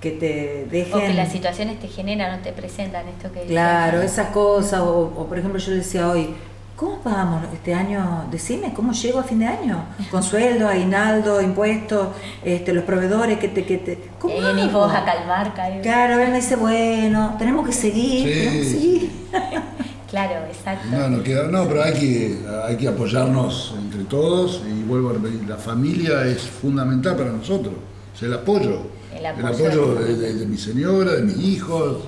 Que 0.00 0.12
te 0.12 0.66
dejen. 0.70 0.94
O 0.94 0.98
que 1.00 1.14
las 1.14 1.32
situaciones 1.32 1.80
te 1.80 1.88
generan 1.88 2.38
o 2.38 2.42
te 2.42 2.52
presentan 2.52 3.08
esto 3.08 3.32
que 3.32 3.40
Claro, 3.42 3.98
¿no? 3.98 4.04
esas 4.04 4.28
cosas. 4.28 4.80
O, 4.80 5.12
o, 5.16 5.26
por 5.26 5.38
ejemplo, 5.38 5.58
yo 5.58 5.72
decía 5.72 6.08
hoy, 6.08 6.28
¿cómo 6.76 7.00
vamos 7.04 7.42
este 7.52 7.74
año? 7.74 8.26
Decime, 8.30 8.72
¿cómo 8.74 8.92
llego 8.92 9.18
a 9.18 9.24
fin 9.24 9.40
de 9.40 9.46
año? 9.46 9.84
Con 10.12 10.22
sueldo, 10.22 10.68
aguinaldo, 10.68 11.42
impuestos, 11.42 12.08
este, 12.44 12.72
los 12.72 12.84
proveedores 12.84 13.38
que 13.40 13.48
te. 13.48 13.64
Que 13.64 13.78
te 13.78 13.98
¿Cómo 14.20 14.34
Y 14.36 14.40
venís 14.40 14.66
hago? 14.68 14.80
vos 14.80 14.92
a 14.94 15.04
calmar, 15.04 15.52
Cari. 15.54 15.80
Claro, 15.80 16.20
él 16.20 16.30
me 16.30 16.36
dice, 16.36 16.54
bueno, 16.54 17.34
tenemos 17.38 17.66
que 17.66 17.72
seguir, 17.72 18.22
Sí, 18.28 18.34
tenemos 18.34 18.54
que 18.54 18.64
seguir. 18.64 19.10
Claro, 20.08 20.46
exacto. 20.46 20.88
No, 20.90 21.06
no, 21.10 21.22
queda, 21.22 21.48
no, 21.48 21.68
pero 21.68 21.82
hay 21.82 21.92
que, 21.92 22.38
hay 22.66 22.76
que 22.78 22.88
apoyarnos 22.88 23.74
entre 23.78 24.04
todos 24.04 24.62
y 24.66 24.82
vuelvo 24.84 25.10
a 25.10 25.12
repetir, 25.12 25.46
la 25.46 25.56
familia 25.58 26.24
es 26.24 26.40
fundamental 26.40 27.14
para 27.14 27.28
nosotros, 27.30 27.74
es 28.16 28.22
el 28.22 28.32
apoyo. 28.32 28.86
El 29.18 29.26
apoyo 29.26 29.94
de, 29.94 30.16
de- 30.16 30.34
de 30.34 30.46
mi 30.46 30.56
señora, 30.56 31.12
de 31.12 31.22
mis 31.22 31.36
hijos, 31.38 31.98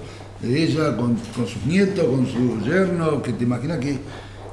de 0.41 0.63
ella, 0.65 0.97
con, 0.97 1.17
con 1.37 1.47
sus 1.47 1.65
nietos, 1.67 2.05
con 2.07 2.27
su 2.27 2.61
yerno, 2.65 3.23
que 3.23 3.33
te 3.33 3.45
imaginas 3.45 3.79
que, 3.79 3.99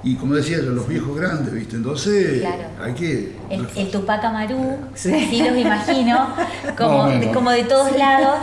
y 0.04 0.16
como 0.16 0.36
decía 0.36 0.58
yo, 0.58 0.72
los 0.72 0.88
viejos 0.88 1.16
grandes, 1.18 1.54
¿viste? 1.54 1.76
Entonces 1.78 2.42
Claro. 2.42 2.64
hay 2.84 2.94
que... 2.94 3.36
El, 3.50 3.68
el 3.76 3.90
Tupac 3.92 4.24
Amarú, 4.24 4.78
Sí. 4.96 5.14
así 5.14 5.42
los 5.44 5.58
imagino, 5.58 6.34
como, 6.78 7.52
de 7.52 7.64
todos 7.64 7.96
lados, 7.98 8.36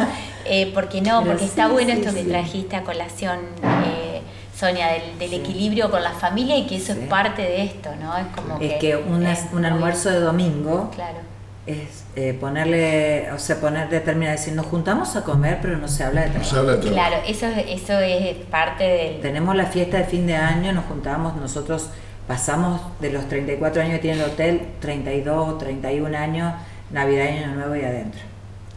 eh, 0.46 0.70
porque 0.74 1.00
no, 1.00 1.20
Pero 1.20 1.32
porque 1.32 1.44
está 1.44 1.68
bueno 1.68 1.92
sí, 1.92 2.00
esto 2.00 2.14
que 2.14 2.24
trajiste 2.24 2.76
a 2.76 2.82
colación, 2.82 3.38
eh, 3.62 4.20
Sonia, 4.58 4.86
del, 4.88 5.18
del 5.18 5.34
equilibrio 5.40 5.90
con 5.90 6.02
la 6.02 6.12
familia 6.12 6.56
y 6.56 6.66
que 6.66 6.76
eso 6.76 6.94
Sí. 6.94 7.00
es 7.02 7.08
parte 7.08 7.42
de 7.42 7.64
esto, 7.64 7.90
¿no? 8.00 8.16
Es 8.16 8.26
como 8.36 8.58
Es 8.60 8.74
que 8.80 8.96
una- 8.96 9.32
es 9.32 9.40
un 9.52 9.64
almuerzo 9.64 10.10
de 10.10 10.20
domingo 10.20 10.90
Claro, 10.94 11.18
es 11.66 12.03
eh, 12.16 12.32
ponerle, 12.40 13.30
o 13.32 13.38
sea, 13.38 13.56
poner, 13.60 13.88
determinar, 13.88 14.32
decir, 14.36 14.52
nos 14.54 14.66
juntamos 14.66 15.16
a 15.16 15.24
comer, 15.24 15.58
pero 15.60 15.76
no 15.78 15.88
se 15.88 16.04
habla 16.04 16.22
de 16.22 16.26
No 16.28 16.32
trabajo. 16.34 16.50
se 16.52 16.58
habla 16.58 16.72
de 16.72 16.78
trabajo. 16.78 17.08
claro, 17.10 17.22
eso, 17.26 17.46
eso 17.68 17.98
es 18.00 18.36
parte 18.50 18.84
del... 18.84 19.20
Tenemos 19.20 19.56
la 19.56 19.66
fiesta 19.66 19.98
de 19.98 20.04
fin 20.04 20.26
de 20.26 20.36
año, 20.36 20.72
nos 20.72 20.84
juntamos, 20.84 21.36
nosotros 21.36 21.90
pasamos 22.28 22.80
de 23.00 23.10
los 23.10 23.28
34 23.28 23.82
años 23.82 23.94
que 23.94 23.98
tiene 24.00 24.22
el 24.22 24.30
hotel, 24.30 24.62
32, 24.80 25.58
31 25.58 26.16
años, 26.16 26.54
Navidad 26.90 27.24
y 27.24 27.38
Año 27.42 27.54
Nuevo 27.54 27.76
y 27.76 27.82
adentro. 27.84 28.20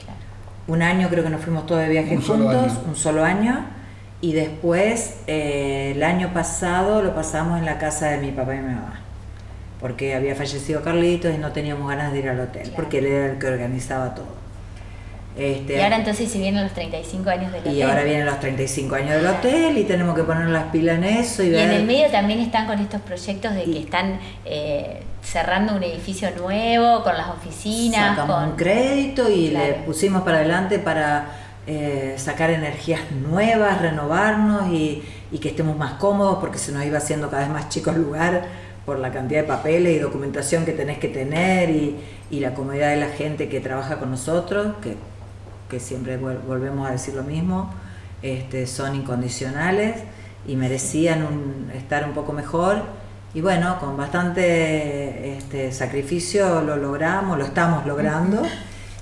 Claro. 0.04 0.19
Un 0.67 0.82
año 0.82 1.08
creo 1.10 1.23
que 1.23 1.30
nos 1.30 1.41
fuimos 1.41 1.65
todos 1.65 1.82
de 1.82 1.89
viaje 1.89 2.15
Un 2.17 2.21
juntos, 2.23 2.73
un 2.88 2.95
solo 2.95 3.23
año, 3.23 3.65
y 4.19 4.34
después 4.34 5.17
eh, 5.28 5.93
el 5.95 6.02
año 6.02 6.34
pasado 6.34 7.04
lo 7.04 7.13
pasamos 7.13 7.60
en 7.60 7.65
la 7.65 7.78
casa 7.78 8.08
de 8.08 8.17
mi 8.17 8.32
papá 8.32 8.56
y 8.56 8.60
mi 8.60 8.73
mamá, 8.73 9.00
porque 9.80 10.16
había 10.16 10.36
fallecido 10.36 10.82
Carlitos 10.82 11.34
y 11.34 11.38
no 11.38 11.52
teníamos 11.52 11.88
ganas 11.88 12.12
de 12.12 12.20
ir 12.20 12.30
al 12.30 12.40
hotel, 12.40 12.63
Claro. 12.63 12.76
porque 12.76 12.98
él 13.00 13.06
era 13.08 13.26
el 13.34 13.38
que 13.40 13.48
organizaba 13.48 14.16
todo. 14.16 14.38
Este, 15.38 15.76
Y 15.78 15.80
ahora 15.82 15.98
entonces 15.98 16.32
si 16.32 16.40
vienen 16.40 16.63
los 16.63 16.74
35 16.74 17.30
años 17.30 17.52
del 17.52 17.62
y 17.68 17.70
hotel. 17.70 17.90
ahora 17.92 18.04
vienen 18.04 18.26
los 18.26 18.40
35 18.40 18.96
años 18.96 19.12
del 19.12 19.28
hotel 19.28 19.78
y 19.78 19.84
tenemos 19.84 20.16
que 20.16 20.24
poner 20.24 20.48
las 20.48 20.63
pilas 20.72 20.98
en 20.98 21.04
eso 21.04 21.44
y, 21.44 21.48
Y 21.48 21.50
ver... 21.52 21.66
en 21.70 21.72
el 21.74 21.84
medio 21.86 22.08
también 22.10 22.40
están 22.40 22.66
con 22.66 22.80
estos 22.80 23.02
proyectos 23.02 23.54
de 23.54 23.63
que 23.66 23.70
Y- 23.70 23.78
están 23.84 24.20
eh, 24.46 25.04
cerrando 25.22 25.76
un 25.76 25.84
edificio 25.84 26.32
nuevo, 26.32 27.04
con 27.04 27.16
las 27.16 27.30
oficinas, 27.30 28.16
sacamos 28.16 28.36
con... 28.36 28.50
un 28.50 28.56
crédito 28.56 29.30
y 29.30 29.50
Claro. 29.50 29.66
le 29.68 29.74
pusimos 29.84 30.24
para 30.24 30.38
adelante 30.38 30.80
para 30.80 31.26
eh, 31.68 32.16
sacar 32.18 32.50
energías 32.50 33.02
nuevas, 33.12 33.80
renovarnos 33.80 34.72
y, 34.74 35.04
y 35.32 35.38
que 35.38 35.50
estemos 35.50 35.78
más 35.78 35.94
cómodos 35.96 36.40
porque 36.40 36.58
se 36.58 36.72
nos 36.72 36.84
iba 36.84 36.98
haciendo 36.98 37.30
cada 37.30 37.44
vez 37.44 37.52
más 37.52 37.70
chico 37.70 37.92
el 37.92 37.98
lugar 38.02 38.42
por 38.88 39.00
la 39.00 39.12
cantidad 39.12 39.41
de 39.41 39.47
papeles 39.47 39.97
y 39.97 40.00
documentación 40.00 40.63
que 40.63 40.71
tenés 40.71 40.97
que 40.97 41.10
tener 41.10 41.69
y, 41.69 41.97
y 42.32 42.39
la 42.39 42.54
comodidad 42.54 42.91
de 42.91 42.95
la 42.95 43.10
gente 43.10 43.50
que 43.50 43.60
trabaja 43.60 43.97
con 44.00 44.12
nosotros, 44.12 44.76
que, 44.82 44.95
que 45.69 45.82
siempre 45.82 46.17
vol- 46.17 46.39
volvemos 46.47 46.88
a 46.88 46.93
decir 46.93 47.13
lo 47.13 47.23
mismo, 47.23 47.69
este, 48.21 48.65
son 48.65 48.95
incondicionales 48.95 49.97
y 50.47 50.56
merecían 50.56 51.23
un- 51.23 51.69
estar 51.76 52.06
un 52.06 52.13
poco 52.13 52.32
mejor. 52.32 52.78
Y 53.34 53.41
bueno, 53.41 53.78
con 53.82 53.97
bastante 53.97 55.36
este, 55.38 55.73
sacrificio 55.73 56.62
lo 56.62 56.78
logramos, 56.78 57.38
lo 57.38 57.43
estamos 57.43 57.86
logrando. 57.86 58.41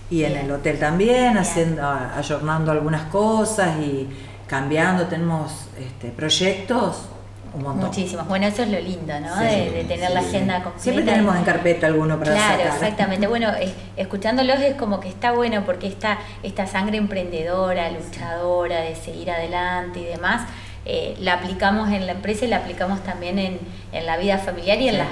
Y 0.10 0.24
en 0.24 0.36
el 0.36 0.52
hotel 0.52 0.80
también, 0.80 1.38
haciendo, 1.38 1.88
ayornando 1.88 2.71
algunas 2.71 3.04
cosas 3.12 3.78
y 3.80 4.10
cambiando. 4.48 5.06
Tenemos 5.06 5.67
este, 5.80 6.08
proyectos, 6.10 7.10
un 7.56 7.63
montón. 7.63 7.88
Muchísimos. 7.89 8.28
Bueno, 8.28 8.48
eso 8.48 8.63
es 8.63 8.70
lo 8.70 8.80
lindo, 8.80 9.20
¿no? 9.20 9.38
Sí, 9.39 9.44
de, 9.46 9.72
de 9.72 9.84
tener 9.86 10.12
la 10.12 10.22
sí. 10.22 10.28
agenda 10.28 10.56
completa. 10.63 10.84
Siempre 10.84 11.04
tenemos 11.06 11.36
en 11.36 11.44
carpeta 11.44 11.88
alguno 11.88 12.20
para 12.20 12.32
Claro, 12.34 12.58
sacar. 12.63 12.74
exactamente. 12.74 13.28
Bueno, 13.28 13.50
eh, 13.60 13.74
escuchándolos 13.98 14.60
es 14.60 14.76
como 14.76 15.00
que 15.00 15.10
está 15.10 15.32
bueno 15.32 15.63
porque 15.65 15.88
esta, 15.88 16.18
esta 16.44 16.68
sangre 16.68 16.98
emprendedora, 16.98 17.89
luchadora, 17.91 18.82
de 18.82 18.96
seguir 18.96 19.32
adelante 19.32 20.00
y 20.02 20.06
demás, 20.06 20.48
eh, 20.86 21.15
la 21.20 21.34
aplicamos 21.36 21.89
en 21.91 22.06
la 22.06 22.12
empresa 22.12 22.46
y 22.46 22.48
la 22.48 22.58
aplicamos 22.58 23.04
también 23.04 23.39
en, 23.39 23.60
en 23.91 24.06
la 24.06 24.18
vida 24.18 24.38
familiar 24.38 24.80
y 24.80 24.89
en, 24.89 24.98
las, 25.00 25.08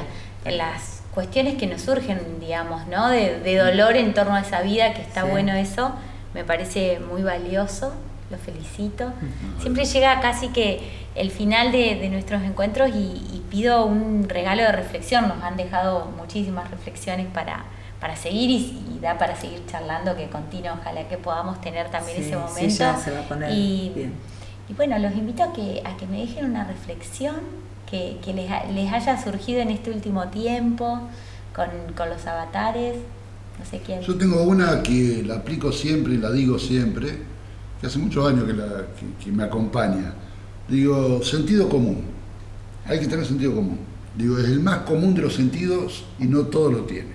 en 0.46 0.58
las 0.58 1.02
cuestiones 1.14 1.56
que 1.56 1.68
nos 1.68 1.82
surgen, 1.82 2.40
digamos, 2.40 2.88
¿no? 2.88 3.10
De, 3.10 3.40
de 3.40 3.58
dolor 3.58 3.96
en 3.96 4.14
torno 4.14 4.36
a 4.36 4.42
esa 4.42 4.62
vida, 4.62 4.94
que 4.94 5.02
está 5.02 5.24
Sí. 5.24 5.30
bueno 5.30 5.54
eso, 5.54 5.92
me 6.34 6.44
parece 6.44 7.00
muy 7.00 7.22
valioso, 7.24 7.94
lo 8.34 8.38
felicito. 8.38 9.14
Siempre 9.62 9.86
llega 9.86 10.20
casi 10.20 10.48
que 10.50 10.82
el 11.16 11.30
final 11.32 11.72
de, 11.72 11.96
de 11.96 12.10
nuestros 12.10 12.42
encuentros 12.44 12.90
y, 12.90 12.98
y 13.36 13.44
pido 13.50 13.86
un 13.86 14.28
regalo 14.28 14.64
de 14.64 14.72
reflexión, 14.72 15.28
nos 15.28 15.42
han 15.44 15.56
dejado 15.58 16.12
muchísimas 16.18 16.70
reflexiones 16.72 17.28
para, 17.34 17.64
para 18.02 18.16
seguir 18.16 18.50
y, 18.50 18.84
y 18.96 19.00
da 19.00 19.18
para 19.18 19.36
seguir 19.36 19.62
charlando, 19.68 20.16
que 20.16 20.28
continuo, 20.30 20.74
ojalá 20.80 21.08
que 21.08 21.18
podamos 21.18 21.62
tener 21.62 21.90
también 21.92 22.18
Sí, 22.18 22.24
ese 22.24 22.32
sí, 22.32 22.36
momento. 22.38 22.76
ya 22.76 22.98
se 22.98 23.12
va 23.12 23.20
a 23.20 23.28
poner 23.28 23.52
y, 23.52 23.92
bien. 23.96 24.14
y 24.70 24.74
bueno, 24.74 24.98
los 25.00 25.14
invito 25.14 25.44
a 25.44 25.54
que, 25.54 25.82
a 25.86 25.96
que 25.98 26.08
me 26.08 26.18
dejen 26.20 26.46
una 26.46 26.64
reflexión 26.64 27.36
que, 27.90 28.18
que 28.26 28.34
les, 28.34 28.50
ha- 28.50 28.66
les 28.66 28.92
haya 28.92 29.22
surgido 29.22 29.62
en 29.62 29.70
este 29.70 29.92
último 29.92 30.28
tiempo 30.30 31.00
con, 31.56 31.68
con 31.96 32.10
los 32.10 32.26
avatares. 32.26 32.96
No 33.60 33.66
sé 33.70 33.80
quién. 33.86 34.02
Yo 34.02 34.18
tengo 34.18 34.42
una 34.42 34.82
que 34.82 35.22
la 35.24 35.36
aplico 35.36 35.72
siempre 35.72 36.16
y 36.16 36.18
la 36.18 36.32
digo 36.32 36.58
siempre, 36.58 37.20
que 37.84 37.88
hace 37.88 38.00
muchos 38.00 38.26
años 38.26 38.46
que, 38.46 38.54
la, 38.54 38.86
que- 39.22 39.30
me 39.34 39.44
acompaña. 39.44 40.14
Digo, 40.70 41.22
sentido 41.22 41.68
común. 41.68 42.02
Hay 42.86 42.98
que 43.02 43.08
tener 43.08 43.26
sentido 43.26 43.54
común. 43.54 43.78
Digo, 44.18 44.38
es 44.40 44.46
el 44.46 44.62
más 44.62 44.80
común 44.80 45.14
de 45.14 45.22
los 45.24 45.34
sentidos 45.34 46.06
y 46.18 46.24
no 46.24 46.44
todo 46.44 46.72
lo 46.72 46.80
tiene. 46.86 47.10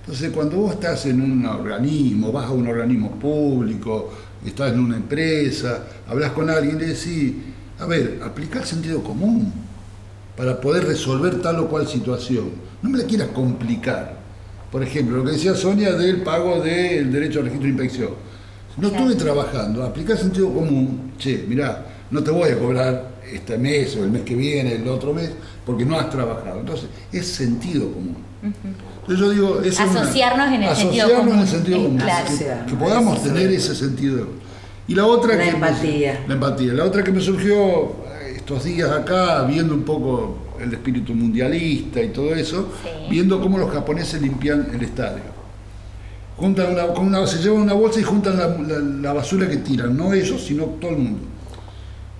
Entonces, 0.00 0.30
cuando 0.30 0.56
vos 0.56 0.72
estás 0.72 1.04
en 1.04 1.20
un 1.20 1.44
organismo, 1.44 2.32
vas 2.32 2.46
a 2.46 2.50
un 2.52 2.66
organismo 2.66 3.10
público, 3.16 4.10
estás 4.46 4.72
en 4.72 4.80
una 4.80 4.96
empresa, 4.96 5.84
hablas 6.08 6.32
con 6.32 6.48
alguien, 6.48 6.78
le 6.78 6.86
decís, 6.86 7.34
a 7.78 7.84
ver, 7.84 8.20
aplica 8.24 8.60
el 8.60 8.64
sentido 8.64 9.02
común 9.02 9.52
para 10.34 10.58
poder 10.58 10.84
resolver 10.86 11.42
tal 11.42 11.58
o 11.58 11.68
cual 11.68 11.86
situación. 11.86 12.52
No 12.80 12.88
me 12.88 12.96
la 12.96 13.04
quieras 13.04 13.28
complicar. 13.34 14.18
Por 14.72 14.82
ejemplo, 14.82 15.18
lo 15.18 15.24
que 15.26 15.32
decía 15.32 15.54
Sonia 15.54 15.92
del 15.92 16.22
pago 16.22 16.62
del 16.62 17.12
derecho 17.12 17.40
al 17.40 17.46
registro 17.46 17.66
de 17.66 17.72
inspección. 17.74 18.29
No 18.76 18.88
Claro. 18.88 19.04
estuve 19.10 19.24
trabajando, 19.24 19.82
aplicar 19.84 20.16
sentido 20.16 20.52
común, 20.52 21.12
che, 21.18 21.44
mirá, 21.48 21.86
no 22.10 22.22
te 22.22 22.30
voy 22.30 22.50
a 22.50 22.58
cobrar 22.58 23.10
este 23.32 23.58
mes 23.58 23.96
o 23.96 24.04
el 24.04 24.10
mes 24.10 24.22
que 24.22 24.34
viene, 24.34 24.74
el 24.76 24.88
otro 24.88 25.12
mes, 25.12 25.30
porque 25.66 25.84
no 25.84 25.98
has 25.98 26.08
trabajado. 26.10 26.60
Entonces, 26.60 26.88
es 27.12 27.26
sentido 27.26 27.92
común. 27.92 28.16
Entonces 28.42 29.18
yo 29.18 29.30
digo, 29.30 29.60
es 29.62 29.78
una- 29.80 30.00
Asociarnos 30.02 30.48
en 30.48 30.62
el 30.62 30.74
sentido 30.76 30.88
asociarnos 31.06 31.18
común, 31.18 31.34
en 31.34 31.40
el 31.40 31.48
sentido 31.48 31.82
común, 31.82 31.98
claro. 31.98 32.26
que- 32.26 32.70
que, 32.70 32.76
podamos 32.76 33.18
eso 33.18 33.26
tener 33.28 33.50
ese 33.52 33.74
sentido. 33.74 34.26
Y 34.88 34.94
la 34.94 35.06
otra 35.06 35.36
La 35.36 35.44
que 35.44 35.50
me- 35.50 35.54
empatía. 35.56 36.24
la 36.26 36.34
empatía. 36.34 36.72
La 36.72 36.84
otra 36.84 37.04
que 37.04 37.12
me 37.12 37.20
surgió 37.20 37.56
eh, 37.56 38.34
estos 38.36 38.64
días 38.64 38.90
acá, 38.90 39.44
viendo 39.44 39.74
un 39.74 39.82
poco 39.82 40.38
el 40.60 40.72
espíritu 40.72 41.14
mundialista 41.14 42.02
y 42.02 42.08
todo 42.08 42.34
eso, 42.34 42.68
Sí. 42.82 42.88
viendo 43.10 43.40
cómo 43.40 43.58
los 43.58 43.70
japoneses 43.70 44.20
limpian 44.22 44.68
el 44.72 44.82
estadio. 44.82 45.22
Juntan 46.40 46.72
una, 46.72 46.86
con 46.88 47.06
una- 47.06 47.26
se 47.26 47.38
llevan 47.42 47.60
una 47.62 47.74
bolsa 47.74 48.00
y 48.00 48.02
juntan 48.02 48.38
la, 48.38 48.48
la- 48.48 48.78
la 48.78 49.12
basura 49.12 49.48
que 49.48 49.58
tiran, 49.58 49.94
no 49.96 50.12
ellos, 50.14 50.42
sino 50.42 50.64
todo 50.64 50.90
el 50.92 50.96
mundo. 50.98 51.20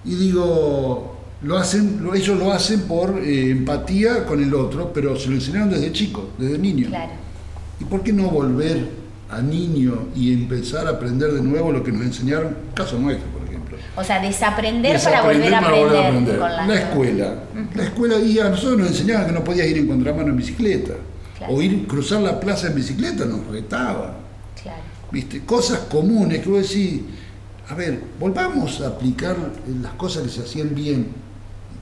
Y 0.05 0.15
digo, 0.15 1.17
lo 1.43 1.57
hacen, 1.57 2.01
lo- 2.03 2.15
ellos 2.15 2.39
lo 2.39 2.53
hacen 2.53 2.83
por 2.83 3.19
eh, 3.19 3.51
empatía 3.51 4.25
con 4.27 4.43
el 4.43 4.53
otro, 4.55 4.93
pero 4.93 5.17
se 5.19 5.29
lo 5.29 5.35
enseñaron 5.37 5.71
desde 5.71 5.91
chico, 5.93 6.31
desde 6.39 6.59
niño. 6.59 6.89
Claro. 6.89 7.13
¿Y 7.81 7.85
por 7.85 8.03
qué 8.03 8.13
no 8.13 8.25
volver 8.29 8.89
a 9.31 9.41
niño 9.41 10.09
y 10.15 10.33
empezar 10.35 10.87
a 10.87 10.91
aprender 10.91 11.33
de 11.33 11.41
nuevo 11.41 11.73
lo 11.73 11.83
que 11.83 11.91
nos 11.93 12.03
enseñaron? 12.03 12.55
Caso 12.75 12.99
nuestro, 12.99 13.27
por 13.31 13.49
ejemplo. 13.49 13.79
O 13.97 14.05
sea, 14.05 14.21
desaprender, 14.21 15.01
para 15.03 15.23
volver 15.23 15.55
a 15.55 15.59
aprender. 15.61 15.85
volver 15.87 15.97
a 16.05 16.09
aprender. 16.09 16.39
con 16.39 16.51
las 16.57 16.69
La 16.69 16.75
escuela. 16.75 17.35
La 17.75 17.85
escuela, 17.85 18.19
y 18.19 18.39
a 18.39 18.49
nosotros 18.51 18.79
nos 18.79 18.89
enseñaban 18.89 19.27
que 19.27 19.33
no 19.33 19.43
podías 19.43 19.67
ir 19.67 19.79
en 19.79 19.87
contramano 19.89 20.29
en 20.29 20.37
bicicleta. 20.37 20.93
Claro. 21.41 21.55
O 21.55 21.63
ir 21.63 21.87
cruzar 21.87 22.21
la 22.21 22.39
plaza 22.39 22.67
en 22.67 22.75
bicicleta 22.75 23.25
nos 23.25 23.47
retaba. 23.47 24.19
Claro. 24.63 24.83
¿Viste? 25.11 25.41
Cosas 25.41 25.79
comunes 25.91 26.41
que 26.41 26.51
vos 26.51 26.69
decís, 26.69 27.01
a 27.67 27.75
ver, 27.75 27.99
volvamos 28.21 28.81
a 28.83 28.89
aplicar 28.89 29.37
las 29.81 29.93
cosas 29.95 30.25
que 30.25 30.29
se 30.29 30.43
hacían 30.43 30.75
bien 30.75 31.09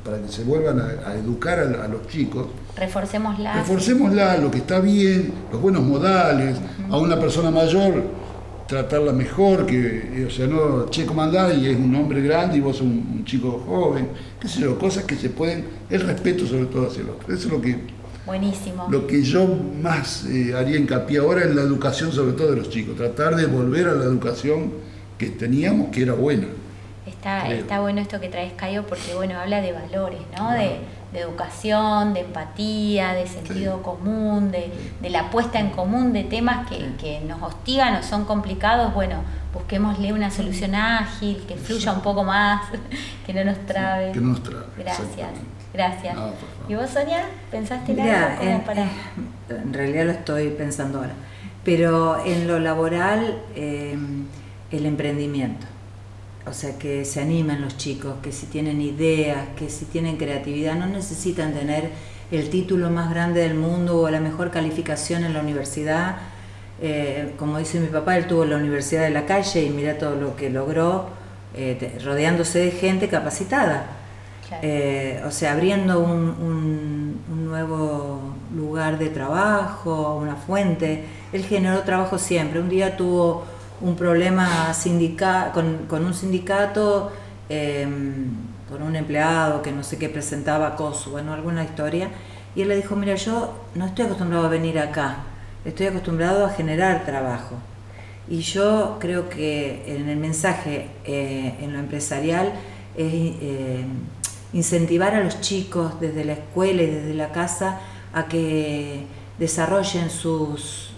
para 0.05 0.23
que 0.23 0.29
se 0.29 0.45
vuelvan 0.45 0.79
a, 0.79 1.11
a 1.11 1.15
educar 1.17 1.59
a, 1.59 1.85
a 1.85 1.89
los 1.89 2.07
chicos. 2.07 2.47
Reforcémosla. 2.77 3.55
Reforcémosla, 3.55 4.39
lo 4.39 4.49
que 4.49 4.59
está 4.59 4.79
bien, 4.79 5.33
los 5.51 5.61
buenos 5.61 5.83
modales, 5.83 6.57
a 6.89 6.97
una 6.97 7.19
persona 7.19 7.51
mayor 7.51 8.05
tratarla 8.69 9.13
mejor, 9.13 9.67
que, 9.67 10.21
eh, 10.23 10.27
o 10.27 10.31
sea, 10.31 10.47
no, 10.47 10.89
che, 10.91 11.05
¿cómo 11.05 11.23
andás? 11.23 11.57
Y 11.57 11.67
es 11.69 11.77
un 11.77 11.95
hombre 11.97 12.21
grande 12.23 12.59
y 12.59 12.61
vos 12.61 12.81
un, 12.81 12.91
un 12.91 13.25
chico 13.25 13.65
joven, 13.67 14.09
qué 14.39 14.47
sé 14.47 14.61
yo, 14.61 14.79
cosas 14.79 15.05
que 15.05 15.17
se 15.17 15.31
pueden, 15.31 15.65
el 15.91 16.03
respeto 16.03 16.47
sobre 16.47 16.67
todo 16.67 16.87
hacia 16.87 17.01
el 17.03 17.09
otro. 17.09 17.35
Eso 17.35 17.47
es 17.47 17.53
lo 17.53 17.61
que, 17.61 17.79
Buenísimo. 18.29 18.87
lo 18.91 19.07
que 19.07 19.23
yo 19.23 19.47
más 19.83 20.27
eh, 20.27 20.55
haría 20.55 20.79
hincapié 20.79 21.19
ahora 21.19 21.43
en 21.45 21.57
la 21.57 21.63
educación, 21.63 22.13
sobre 22.13 22.33
todo 22.33 22.51
de 22.51 22.59
los 22.59 22.71
chicos, 22.71 22.97
tratar 22.97 23.35
de 23.35 23.47
volver 23.47 23.89
a 23.89 23.95
la 23.95 24.05
educación 24.05 24.73
que 25.17 25.31
teníamos, 25.31 25.89
que 25.89 26.03
era 26.03 26.13
buena. 26.13 26.47
Está, 27.07 27.51
está 27.51 27.81
bueno 27.81 28.01
esto 28.03 28.21
que 28.21 28.29
traes, 28.29 28.53
Cayo, 28.53 28.87
porque 28.87 29.15
bueno, 29.15 29.39
habla 29.41 29.63
de 29.63 29.73
valores, 29.73 30.21
¿no? 30.37 30.53
De, 30.53 30.79
de 31.13 31.21
educación, 31.21 32.13
de 32.13 32.21
empatía, 32.21 33.15
de 33.15 33.27
sentido 33.27 33.83
común, 33.83 34.51
de, 34.51 34.71
de 35.01 35.11
la 35.11 35.31
puesta 35.31 35.59
en 35.59 35.71
común 35.71 36.13
de 36.13 36.25
temas 36.25 36.69
que, 36.69 36.93
que 37.01 37.21
nos 37.21 37.43
hostigan 37.43 37.97
o 37.97 38.03
son 38.03 38.27
complicados. 38.27 38.93
Bueno, 38.93 39.23
busquémosle 39.55 40.13
una 40.13 40.31
solución 40.31 40.75
ágil, 40.75 41.43
que 41.49 41.57
fluya 41.57 41.93
un 41.93 42.03
poco 42.03 42.25
más, 42.25 42.63
que 43.27 43.33
no 43.33 43.45
nos 43.45 43.59
trabe. 43.67 44.13
Que 44.13 44.21
no 44.21 44.29
nos 44.29 44.43
trabe, 44.43 44.67
Gracias. 44.77 45.31
Gracias. 45.73 46.15
No. 46.15 46.33
¿Y 46.69 46.75
vos, 46.75 46.91
Sonia? 46.91 47.25
¿Pensaste 47.51 47.93
en 47.93 48.01
algo 48.01 48.37
como 48.37 48.51
en, 48.51 48.61
para...? 48.63 48.87
en 49.49 49.73
realidad 49.73 50.07
lo 50.07 50.13
estoy 50.13 50.51
pensando 50.51 50.99
ahora, 50.99 51.15
pero 51.65 52.25
en 52.25 52.47
lo 52.47 52.59
laboral, 52.59 53.43
eh, 53.55 53.97
el 54.71 54.87
emprendimiento. 54.87 55.67
O 56.47 56.53
sea, 56.53 56.79
que 56.79 57.05
se 57.05 57.21
animen 57.21 57.61
los 57.61 57.77
chicos, 57.77 58.15
que 58.23 58.33
si 58.33 58.47
tienen 58.47 58.81
ideas, 58.81 59.49
que 59.57 59.69
si 59.69 59.85
tienen 59.85 60.17
creatividad, 60.17 60.77
no 60.77 60.87
necesitan 60.87 61.53
tener 61.53 61.91
el 62.31 62.51
título 62.51 62.91
más 62.91 63.11
grande 63.11 63.41
del 63.41 63.55
mundo 63.55 64.01
o 64.01 64.11
la 64.11 64.21
mejor 64.21 64.51
calificación 64.51 65.25
en 65.25 65.35
la 65.35 65.41
universidad. 65.41 66.17
Eh, 66.81 67.35
como 67.39 67.59
dice 67.59 67.81
mi 67.81 67.89
papá, 67.89 68.17
él 68.17 68.27
tuvo 68.27 68.45
la 68.45 68.57
Universidad 68.57 69.03
de 69.03 69.11
la 69.11 69.27
Calle 69.27 69.65
y 69.65 69.71
mira 69.71 69.99
todo 69.99 70.15
lo 70.15 70.37
que 70.37 70.49
logró 70.49 71.09
eh, 71.55 71.99
rodeándose 72.05 72.61
de 72.61 72.71
gente 72.71 73.09
capacitada. 73.09 73.87
Eh, 74.63 75.23
o 75.27 75.31
sea, 75.31 75.53
abriendo 75.53 76.01
un, 76.01 76.21
un- 76.41 77.19
nuevo 77.49 78.21
lugar 78.55 78.99
de 78.99 79.09
trabajo, 79.09 80.17
una 80.21 80.37
fuente. 80.37 81.05
Él 81.33 81.45
generó 81.45 81.81
trabajo 81.83 82.19
siempre. 82.19 82.61
Un 82.61 82.69
día 82.69 82.97
tuvo 82.97 83.45
un 83.81 83.97
problema 83.97 84.73
sindica 84.75 85.51
con, 85.53 85.87
con 85.89 86.05
un 86.05 86.13
sindicato, 86.15 87.11
eh, 87.49 87.87
con 88.69 88.83
un 88.83 88.97
empleado 88.97 89.63
que 89.63 89.73
no 89.73 89.83
sé 89.83 89.99
qué 89.99 90.09
presentaba 90.09 90.69
acoso, 90.69 91.11
bueno, 91.11 91.33
alguna 91.33 91.65
historia. 91.65 92.11
Y 92.55 92.63
él 92.63 92.69
le 92.69 92.77
dijo, 92.77 92.97
mira, 92.97 93.15
yo 93.15 93.55
no 93.75 93.87
estoy 93.87 94.05
acostumbrado 94.07 94.47
a 94.47 94.51
venir 94.51 94.79
acá, 94.79 95.17
estoy 95.65 95.87
acostumbrado 95.87 96.45
a 96.47 96.51
generar 96.51 97.05
trabajo. 97.07 97.57
Y 98.29 98.41
yo 98.41 98.99
creo 99.01 99.29
que 99.31 99.85
en 99.97 100.09
el 100.09 100.19
mensaje, 100.19 100.89
eh, 101.05 101.55
en 101.61 101.73
lo 101.73 101.79
empresarial, 101.79 102.53
es 102.97 103.13
eh, 103.41 103.85
incentivar 104.53 105.15
a 105.15 105.23
los 105.23 105.41
chicos 105.41 106.01
desde 106.01 106.25
la 106.25 106.33
escuela 106.35 106.83
y 106.83 106.87
desde 106.87 107.15
la 107.15 107.33
casa 107.33 107.81
a 108.13 108.27
que 108.27 109.05
desarrollen 109.39 110.11
sus, 110.11 110.91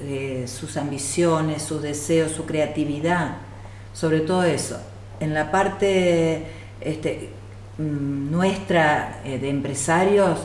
eh, 0.00 0.44
sus 0.46 0.76
ambiciones, 0.76 1.62
sus 1.62 1.82
deseos, 1.82 2.32
su 2.32 2.44
creatividad, 2.44 3.36
sobre 3.92 4.20
todo 4.20 4.44
eso. 4.44 4.78
En 5.20 5.32
la 5.32 5.50
parte 5.50 6.46
este, 6.80 7.30
mm, 7.78 8.30
nuestra 8.30 9.20
eh, 9.24 9.38
de 9.38 9.48
empresarios 9.48 10.40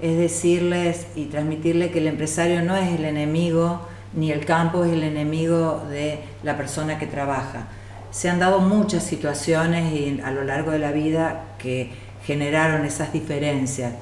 es 0.00 0.18
decirles 0.18 1.06
y 1.14 1.26
transmitirles 1.26 1.90
que 1.90 1.98
el 1.98 2.06
empresario 2.06 2.62
no 2.62 2.76
es 2.76 2.98
el 2.98 3.04
enemigo, 3.04 3.80
ni 4.14 4.30
el 4.30 4.44
campo 4.44 4.84
es 4.84 4.92
el 4.92 5.02
enemigo 5.02 5.84
de 5.88 6.20
la 6.42 6.56
persona 6.56 6.98
que 6.98 7.06
trabaja. 7.06 7.68
Se 8.10 8.28
han 8.28 8.38
dado 8.38 8.60
muchas 8.60 9.04
situaciones 9.04 9.92
y 9.92 10.20
a 10.22 10.30
lo 10.30 10.44
largo 10.44 10.70
de 10.70 10.78
la 10.78 10.90
vida 10.92 11.44
que 11.58 11.92
generaron 12.26 12.84
esas 12.84 13.12
diferencias 13.12 13.92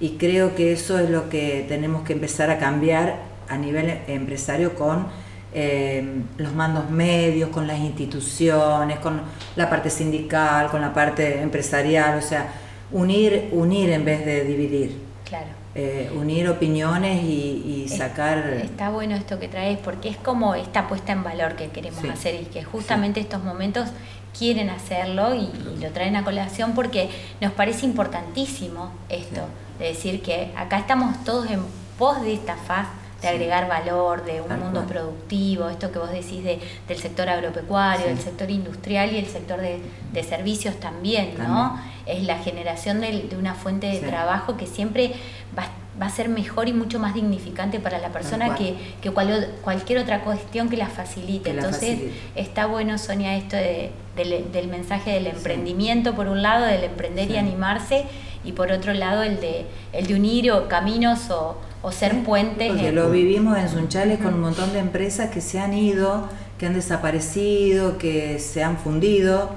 y 0.00 0.16
creo 0.16 0.54
que 0.54 0.72
eso 0.72 0.98
es 0.98 1.10
lo 1.10 1.28
que 1.28 1.64
tenemos 1.68 2.02
que 2.02 2.14
empezar 2.14 2.50
a 2.50 2.58
cambiar 2.58 3.16
a 3.48 3.56
nivel 3.56 4.00
empresario 4.08 4.74
con 4.74 5.06
eh, 5.52 6.22
los 6.36 6.52
mandos 6.54 6.90
medios, 6.90 7.50
con 7.50 7.66
las 7.66 7.78
instituciones, 7.78 8.98
con 8.98 9.20
la 9.54 9.70
parte 9.70 9.90
sindical, 9.90 10.68
con 10.68 10.80
la 10.80 10.92
parte 10.92 11.40
empresarial, 11.40 12.18
o 12.18 12.22
sea, 12.22 12.52
unir, 12.90 13.50
unir 13.52 13.90
en 13.90 14.04
vez 14.04 14.24
de 14.26 14.44
dividir. 14.44 14.98
Claro. 15.24 15.63
Eh, 15.74 16.10
unir 16.14 16.48
opiniones 16.48 17.24
y, 17.24 17.88
sacar... 17.88 18.38
Está 18.62 18.90
bueno 18.90 19.14
esto 19.14 19.38
que 19.38 19.48
traes 19.48 19.78
porque 19.78 20.08
es 20.08 20.16
como 20.16 20.54
esta 20.54 20.88
puesta 20.88 21.12
en 21.12 21.22
valor 21.22 21.54
que 21.54 21.68
queremos 21.68 22.04
hacer 22.04 22.40
y 22.40 22.44
que 22.46 22.64
justamente 22.64 23.20
estos 23.20 23.42
momentos 23.42 23.88
quieren 24.36 24.70
hacerlo 24.70 25.34
y, 25.34 25.50
lo 25.80 25.90
traen 25.90 26.16
a 26.16 26.24
colación 26.24 26.74
porque 26.74 27.10
nos 27.40 27.52
parece 27.52 27.86
importantísimo 27.86 28.92
esto, 29.08 29.42
de 29.78 29.86
decir 29.86 30.22
que 30.22 30.52
acá 30.56 30.78
estamos 30.78 31.22
todos 31.24 31.50
en 31.50 31.60
pos 31.98 32.22
de 32.22 32.34
esta 32.34 32.56
faz 32.56 32.88
de 33.24 33.30
agregar 33.30 33.68
valor, 33.68 34.24
de 34.24 34.40
un 34.40 34.58
mundo 34.58 34.84
productivo, 34.86 35.68
esto 35.68 35.90
que 35.90 35.98
vos 35.98 36.10
decís 36.10 36.44
de, 36.44 36.60
del 36.86 36.98
sector 36.98 37.28
agropecuario, 37.28 38.06
del 38.06 38.18
sector 38.18 38.50
industrial 38.50 39.12
y 39.12 39.18
el 39.18 39.26
sector 39.26 39.60
de, 39.60 40.22
servicios 40.22 40.76
también, 40.76 41.34
¿no? 41.38 41.78
Es 42.06 42.22
la 42.24 42.38
generación 42.38 43.00
de, 43.00 43.34
una 43.38 43.54
fuente 43.54 43.86
de 43.86 44.00
trabajo 44.00 44.56
que 44.56 44.66
siempre 44.66 45.12
va, 45.58 45.68
va, 46.00 46.06
a 46.06 46.10
ser 46.10 46.28
mejor 46.28 46.68
y 46.68 46.72
mucho 46.72 46.98
más 46.98 47.14
dignificante 47.14 47.80
para 47.80 47.98
la 47.98 48.10
persona 48.10 48.54
que, 48.54 48.76
que 49.00 49.10
cualquier 49.10 49.98
otra 49.98 50.22
cuestión 50.22 50.68
que 50.68 50.76
la 50.76 50.88
facilite. 50.88 51.50
Entonces, 51.50 52.12
está 52.36 52.66
bueno, 52.66 52.98
Sonia, 52.98 53.36
esto 53.36 53.56
del, 53.56 54.68
mensaje 54.68 55.12
del 55.12 55.28
emprendimiento, 55.28 56.14
por 56.14 56.28
un 56.28 56.42
lado, 56.42 56.66
del 56.66 56.84
emprender 56.84 57.30
y 57.30 57.36
animarse, 57.36 58.04
y 58.44 58.52
por 58.52 58.70
otro 58.70 58.92
lado, 58.92 59.22
el 59.22 59.40
de, 59.40 59.64
el 59.92 60.06
de 60.06 60.14
unir 60.14 60.52
caminos 60.68 61.30
o 61.30 61.56
o 61.84 61.92
ser 61.92 62.22
puentes. 62.22 62.68
Porque 62.72 62.92
lo 62.92 63.10
vivimos 63.10 63.58
en 63.58 63.68
Sunchales 63.68 64.18
con 64.18 64.34
un 64.34 64.40
montón 64.40 64.72
de 64.72 64.78
empresas 64.78 65.30
que 65.30 65.42
se 65.42 65.60
han 65.60 65.74
ido, 65.74 66.28
que 66.58 66.66
han 66.66 66.74
desaparecido, 66.74 67.98
que 67.98 68.38
se 68.38 68.64
han 68.64 68.78
fundido 68.78 69.50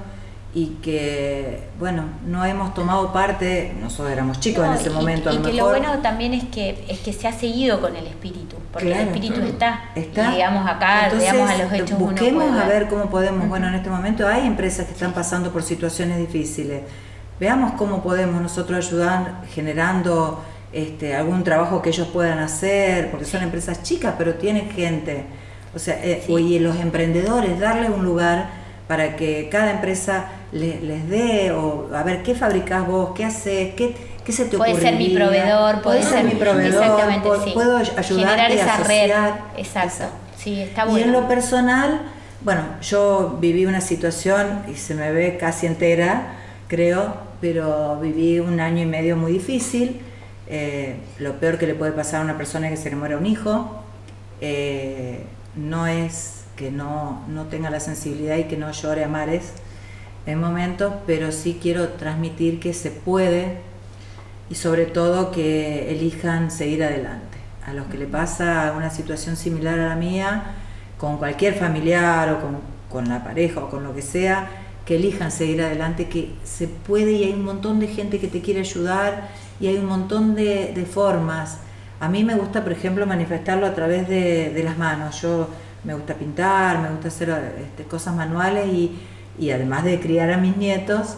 y 0.52 0.76
que, 0.82 1.68
bueno, 1.78 2.04
no 2.26 2.44
hemos 2.44 2.74
tomado 2.74 3.12
parte, 3.14 3.74
nosotros 3.80 4.10
éramos 4.12 4.40
chicos 4.40 4.66
en 4.66 4.72
ese 4.72 4.90
momento. 4.90 5.32
Y, 5.32 5.38
que 5.38 5.52
lo 5.54 5.68
bueno 5.68 6.00
también 6.00 6.34
es 6.34 6.44
que, 6.44 6.84
es 6.88 7.00
que 7.00 7.14
se 7.14 7.28
ha 7.28 7.32
seguido 7.32 7.80
con 7.80 7.96
el 7.96 8.06
espíritu, 8.06 8.56
porque 8.72 8.92
el 8.92 9.08
espíritu 9.08 9.40
está, 9.40 9.90
está. 9.94 10.32
digamos 10.32 10.68
acá, 10.68 11.10
digamos 11.10 11.50
a 11.50 11.58
los 11.58 11.72
hechos. 11.72 11.98
Busquemos 11.98 12.50
a 12.60 12.66
ver 12.66 12.88
cómo 12.88 13.08
podemos, 13.08 13.48
bueno, 13.48 13.68
en 13.68 13.74
este 13.74 13.88
momento 13.88 14.28
hay 14.28 14.46
empresas 14.46 14.86
que 14.86 14.92
están 14.92 15.14
pasando 15.14 15.50
por 15.50 15.62
situaciones 15.62 16.18
difíciles. 16.18 16.82
Veamos 17.40 17.72
cómo 17.72 18.02
podemos 18.02 18.42
nosotros 18.42 18.86
ayudar 18.86 19.44
generando 19.54 20.42
este, 20.72 21.14
algún 21.14 21.44
trabajo 21.44 21.80
que 21.82 21.90
ellos 21.90 22.08
puedan 22.08 22.38
hacer, 22.38 23.10
porque 23.10 23.24
son 23.24 23.42
empresas 23.42 23.82
chicas, 23.82 24.14
pero 24.18 24.34
tienen 24.34 24.70
gente. 24.70 25.24
O 25.74 25.78
sea, 25.78 25.98
eh, 26.02 26.24
y 26.28 26.58
los 26.58 26.76
emprendedores, 26.76 27.58
darle 27.58 27.90
un 27.90 28.04
lugar 28.04 28.50
para 28.86 29.16
que 29.16 29.48
cada 29.50 29.70
empresa 29.70 30.26
les 30.52 31.08
dé, 31.08 31.52
o 31.52 31.88
a 31.94 32.02
ver, 32.02 32.22
¿qué 32.22 32.34
fabricás 32.34 32.86
vos? 32.86 33.10
¿Qué 33.14 33.24
haces? 33.24 33.74
¿Qué, 33.74 33.94
qué 34.24 34.32
se 34.32 34.46
te 34.46 34.56
ocurre? 34.56 34.70
Puede 34.72 34.82
ser 34.82 34.96
mi 34.96 35.10
proveedor, 35.10 35.82
puede, 35.82 36.02
ser 36.02 36.24
mi 36.24 36.34
proveedor, 36.34 36.82
exactamente, 36.82 37.28
puedo, 37.28 37.52
puedo 37.52 37.76
ayudarte 37.76 38.06
Generar 38.06 38.50
esa 38.50 38.74
a 38.74 38.84
red, 38.84 39.10
exacto, 39.58 40.04
sí, 40.36 40.62
está 40.62 40.84
bueno. 40.86 40.98
Y 40.98 41.02
en 41.02 41.12
lo 41.12 41.28
personal, 41.28 42.00
bueno, 42.40 42.62
yo 42.80 43.36
viví 43.40 43.66
una 43.66 43.82
situación, 43.82 44.62
y 44.72 44.74
se 44.76 44.94
me 44.94 45.12
ve 45.12 45.36
casi 45.38 45.66
entera, 45.66 46.34
creo, 46.66 47.14
pero 47.42 47.98
viví 48.00 48.40
un 48.40 48.58
año 48.60 48.82
y 48.82 48.86
medio 48.86 49.16
muy 49.16 49.32
difícil, 49.32 50.00
eh, 50.50 50.96
lo 51.18 51.34
peor 51.34 51.58
que 51.58 51.66
le 51.66 51.74
puede 51.74 51.92
pasar 51.92 52.22
a 52.22 52.24
una 52.24 52.38
persona 52.38 52.68
es 52.68 52.78
que 52.78 52.82
se 52.84 52.90
le 52.90 52.96
muera 52.96 53.18
un 53.18 53.26
hijo. 53.26 53.82
Eh, 54.40 55.24
no 55.56 55.86
es 55.86 56.44
que 56.56 56.70
no, 56.70 57.22
no, 57.28 57.44
tenga 57.44 57.70
la 57.70 57.80
sensibilidad 57.80 58.36
y 58.36 58.44
que 58.44 58.56
no 58.56 58.70
llore 58.72 59.04
a 59.04 59.08
mares 59.08 59.52
en 60.26 60.40
momentos, 60.40 60.94
pero 61.06 61.32
sí 61.32 61.58
quiero 61.60 61.88
transmitir 61.90 62.60
que 62.60 62.72
se 62.72 62.90
puede 62.90 63.58
y 64.50 64.54
sobre 64.54 64.86
todo 64.86 65.30
que 65.30 65.90
elijan 65.90 66.50
seguir 66.50 66.82
adelante. 66.82 67.38
A 67.66 67.74
los 67.74 67.86
que 67.86 67.98
le 67.98 68.06
pasa 68.06 68.72
una 68.76 68.90
situación 68.90 69.36
similar 69.36 69.78
a 69.78 69.88
la 69.88 69.96
mía, 69.96 70.54
con 70.96 71.18
cualquier 71.18 71.54
familiar 71.54 72.32
o 72.32 72.40
con, 72.40 72.58
con 72.88 73.08
la 73.08 73.22
pareja 73.22 73.60
o 73.60 73.68
con 73.68 73.84
lo 73.84 73.94
que 73.94 74.02
sea, 74.02 74.48
que 74.88 74.96
elijan 74.96 75.30
seguir 75.30 75.60
adelante, 75.60 76.08
que 76.08 76.30
se 76.44 76.66
puede 76.66 77.12
y 77.12 77.24
hay 77.24 77.34
un 77.34 77.44
montón 77.44 77.78
de 77.78 77.88
gente 77.88 78.18
que 78.18 78.26
te 78.26 78.40
quiere 78.40 78.60
ayudar 78.60 79.28
y 79.60 79.66
hay 79.66 79.76
un 79.76 79.84
montón 79.84 80.34
de, 80.34 80.88
formas. 80.90 81.58
A 82.00 82.08
mí 82.08 82.24
me 82.24 82.34
gusta, 82.34 82.62
por 82.62 82.72
ejemplo, 82.72 83.04
manifestarlo 83.04 83.66
a 83.66 83.74
través 83.74 84.08
de, 84.08 84.58
las 84.64 84.78
manos. 84.78 85.20
Yo 85.20 85.50
me 85.84 85.92
gusta 85.92 86.14
pintar, 86.14 86.78
me 86.78 86.88
gusta 86.88 87.08
hacer 87.08 87.28
este, 87.60 87.84
cosas 87.84 88.16
manuales 88.16 88.66
y, 89.38 89.50
además 89.50 89.84
de 89.84 90.00
criar 90.00 90.32
a 90.32 90.38
mis 90.38 90.56
nietos, 90.56 91.16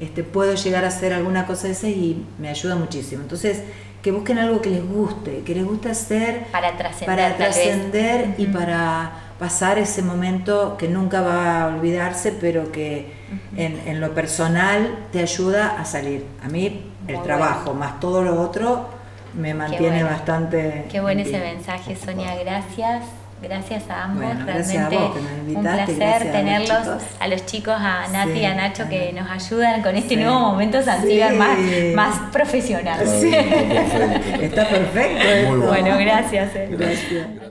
este, 0.00 0.24
puedo 0.24 0.56
llegar 0.56 0.84
a 0.84 0.88
hacer 0.88 1.12
alguna 1.12 1.46
cosa 1.46 1.68
de 1.68 1.74
esas 1.74 1.90
y 1.90 2.26
me 2.40 2.48
ayuda 2.48 2.74
muchísimo. 2.74 3.22
Entonces, 3.22 3.62
que 4.02 4.10
busquen 4.10 4.40
algo 4.40 4.60
que 4.60 4.70
les 4.70 4.84
guste, 4.84 5.42
que 5.46 5.54
les 5.54 5.64
guste 5.64 5.90
hacer 5.90 6.46
para 6.50 6.76
trascender, 6.76 7.06
para 7.06 7.36
trascender 7.36 8.34
y 8.36 8.46
para 8.46 9.12
pasar 9.42 9.76
ese 9.76 10.02
momento 10.02 10.76
que 10.76 10.86
nunca 10.86 11.20
va 11.20 11.62
a 11.62 11.66
olvidarse, 11.66 12.30
pero 12.30 12.70
que 12.70 13.12
en, 13.56 14.00
lo 14.00 14.14
personal 14.14 15.00
te 15.10 15.18
ayuda 15.18 15.80
a 15.80 15.84
salir. 15.84 16.24
A 16.44 16.48
mí 16.48 16.92
el 17.08 17.20
trabajo 17.22 17.74
más 17.74 17.98
todo 17.98 18.22
lo 18.22 18.40
otro 18.40 18.86
me 19.34 19.52
mantiene 19.52 20.04
bastante... 20.04 20.86
Qué 20.92 21.00
bueno 21.00 21.22
ese 21.22 21.40
mensaje, 21.40 21.96
Sonia, 21.96 22.36
gracias. 22.36 23.02
Gracias 23.42 23.90
a 23.90 24.04
ambos, 24.04 24.44
realmente 24.44 24.96
un 25.48 25.62
placer 25.62 26.30
tenerlos, 26.30 27.02
a, 27.18 27.26
los 27.26 27.44
chicos, 27.44 27.74
a 27.76 28.06
Nati 28.12 28.38
y 28.38 28.44
a 28.44 28.54
Nacho 28.54 28.88
que 28.88 29.12
nos 29.12 29.28
ayudan 29.28 29.82
con 29.82 29.96
este 29.96 30.14
nuevo 30.14 30.38
momento 30.38 30.80
Zanzibar 30.80 31.34
más, 31.34 31.58
más 31.96 32.18
profesional. 32.30 33.00
Está 33.02 34.68
perfecto. 34.68 35.56
bueno. 35.66 35.98
gracias. 35.98 36.54
Eh. 36.54 36.68
Gracias. 36.70 37.50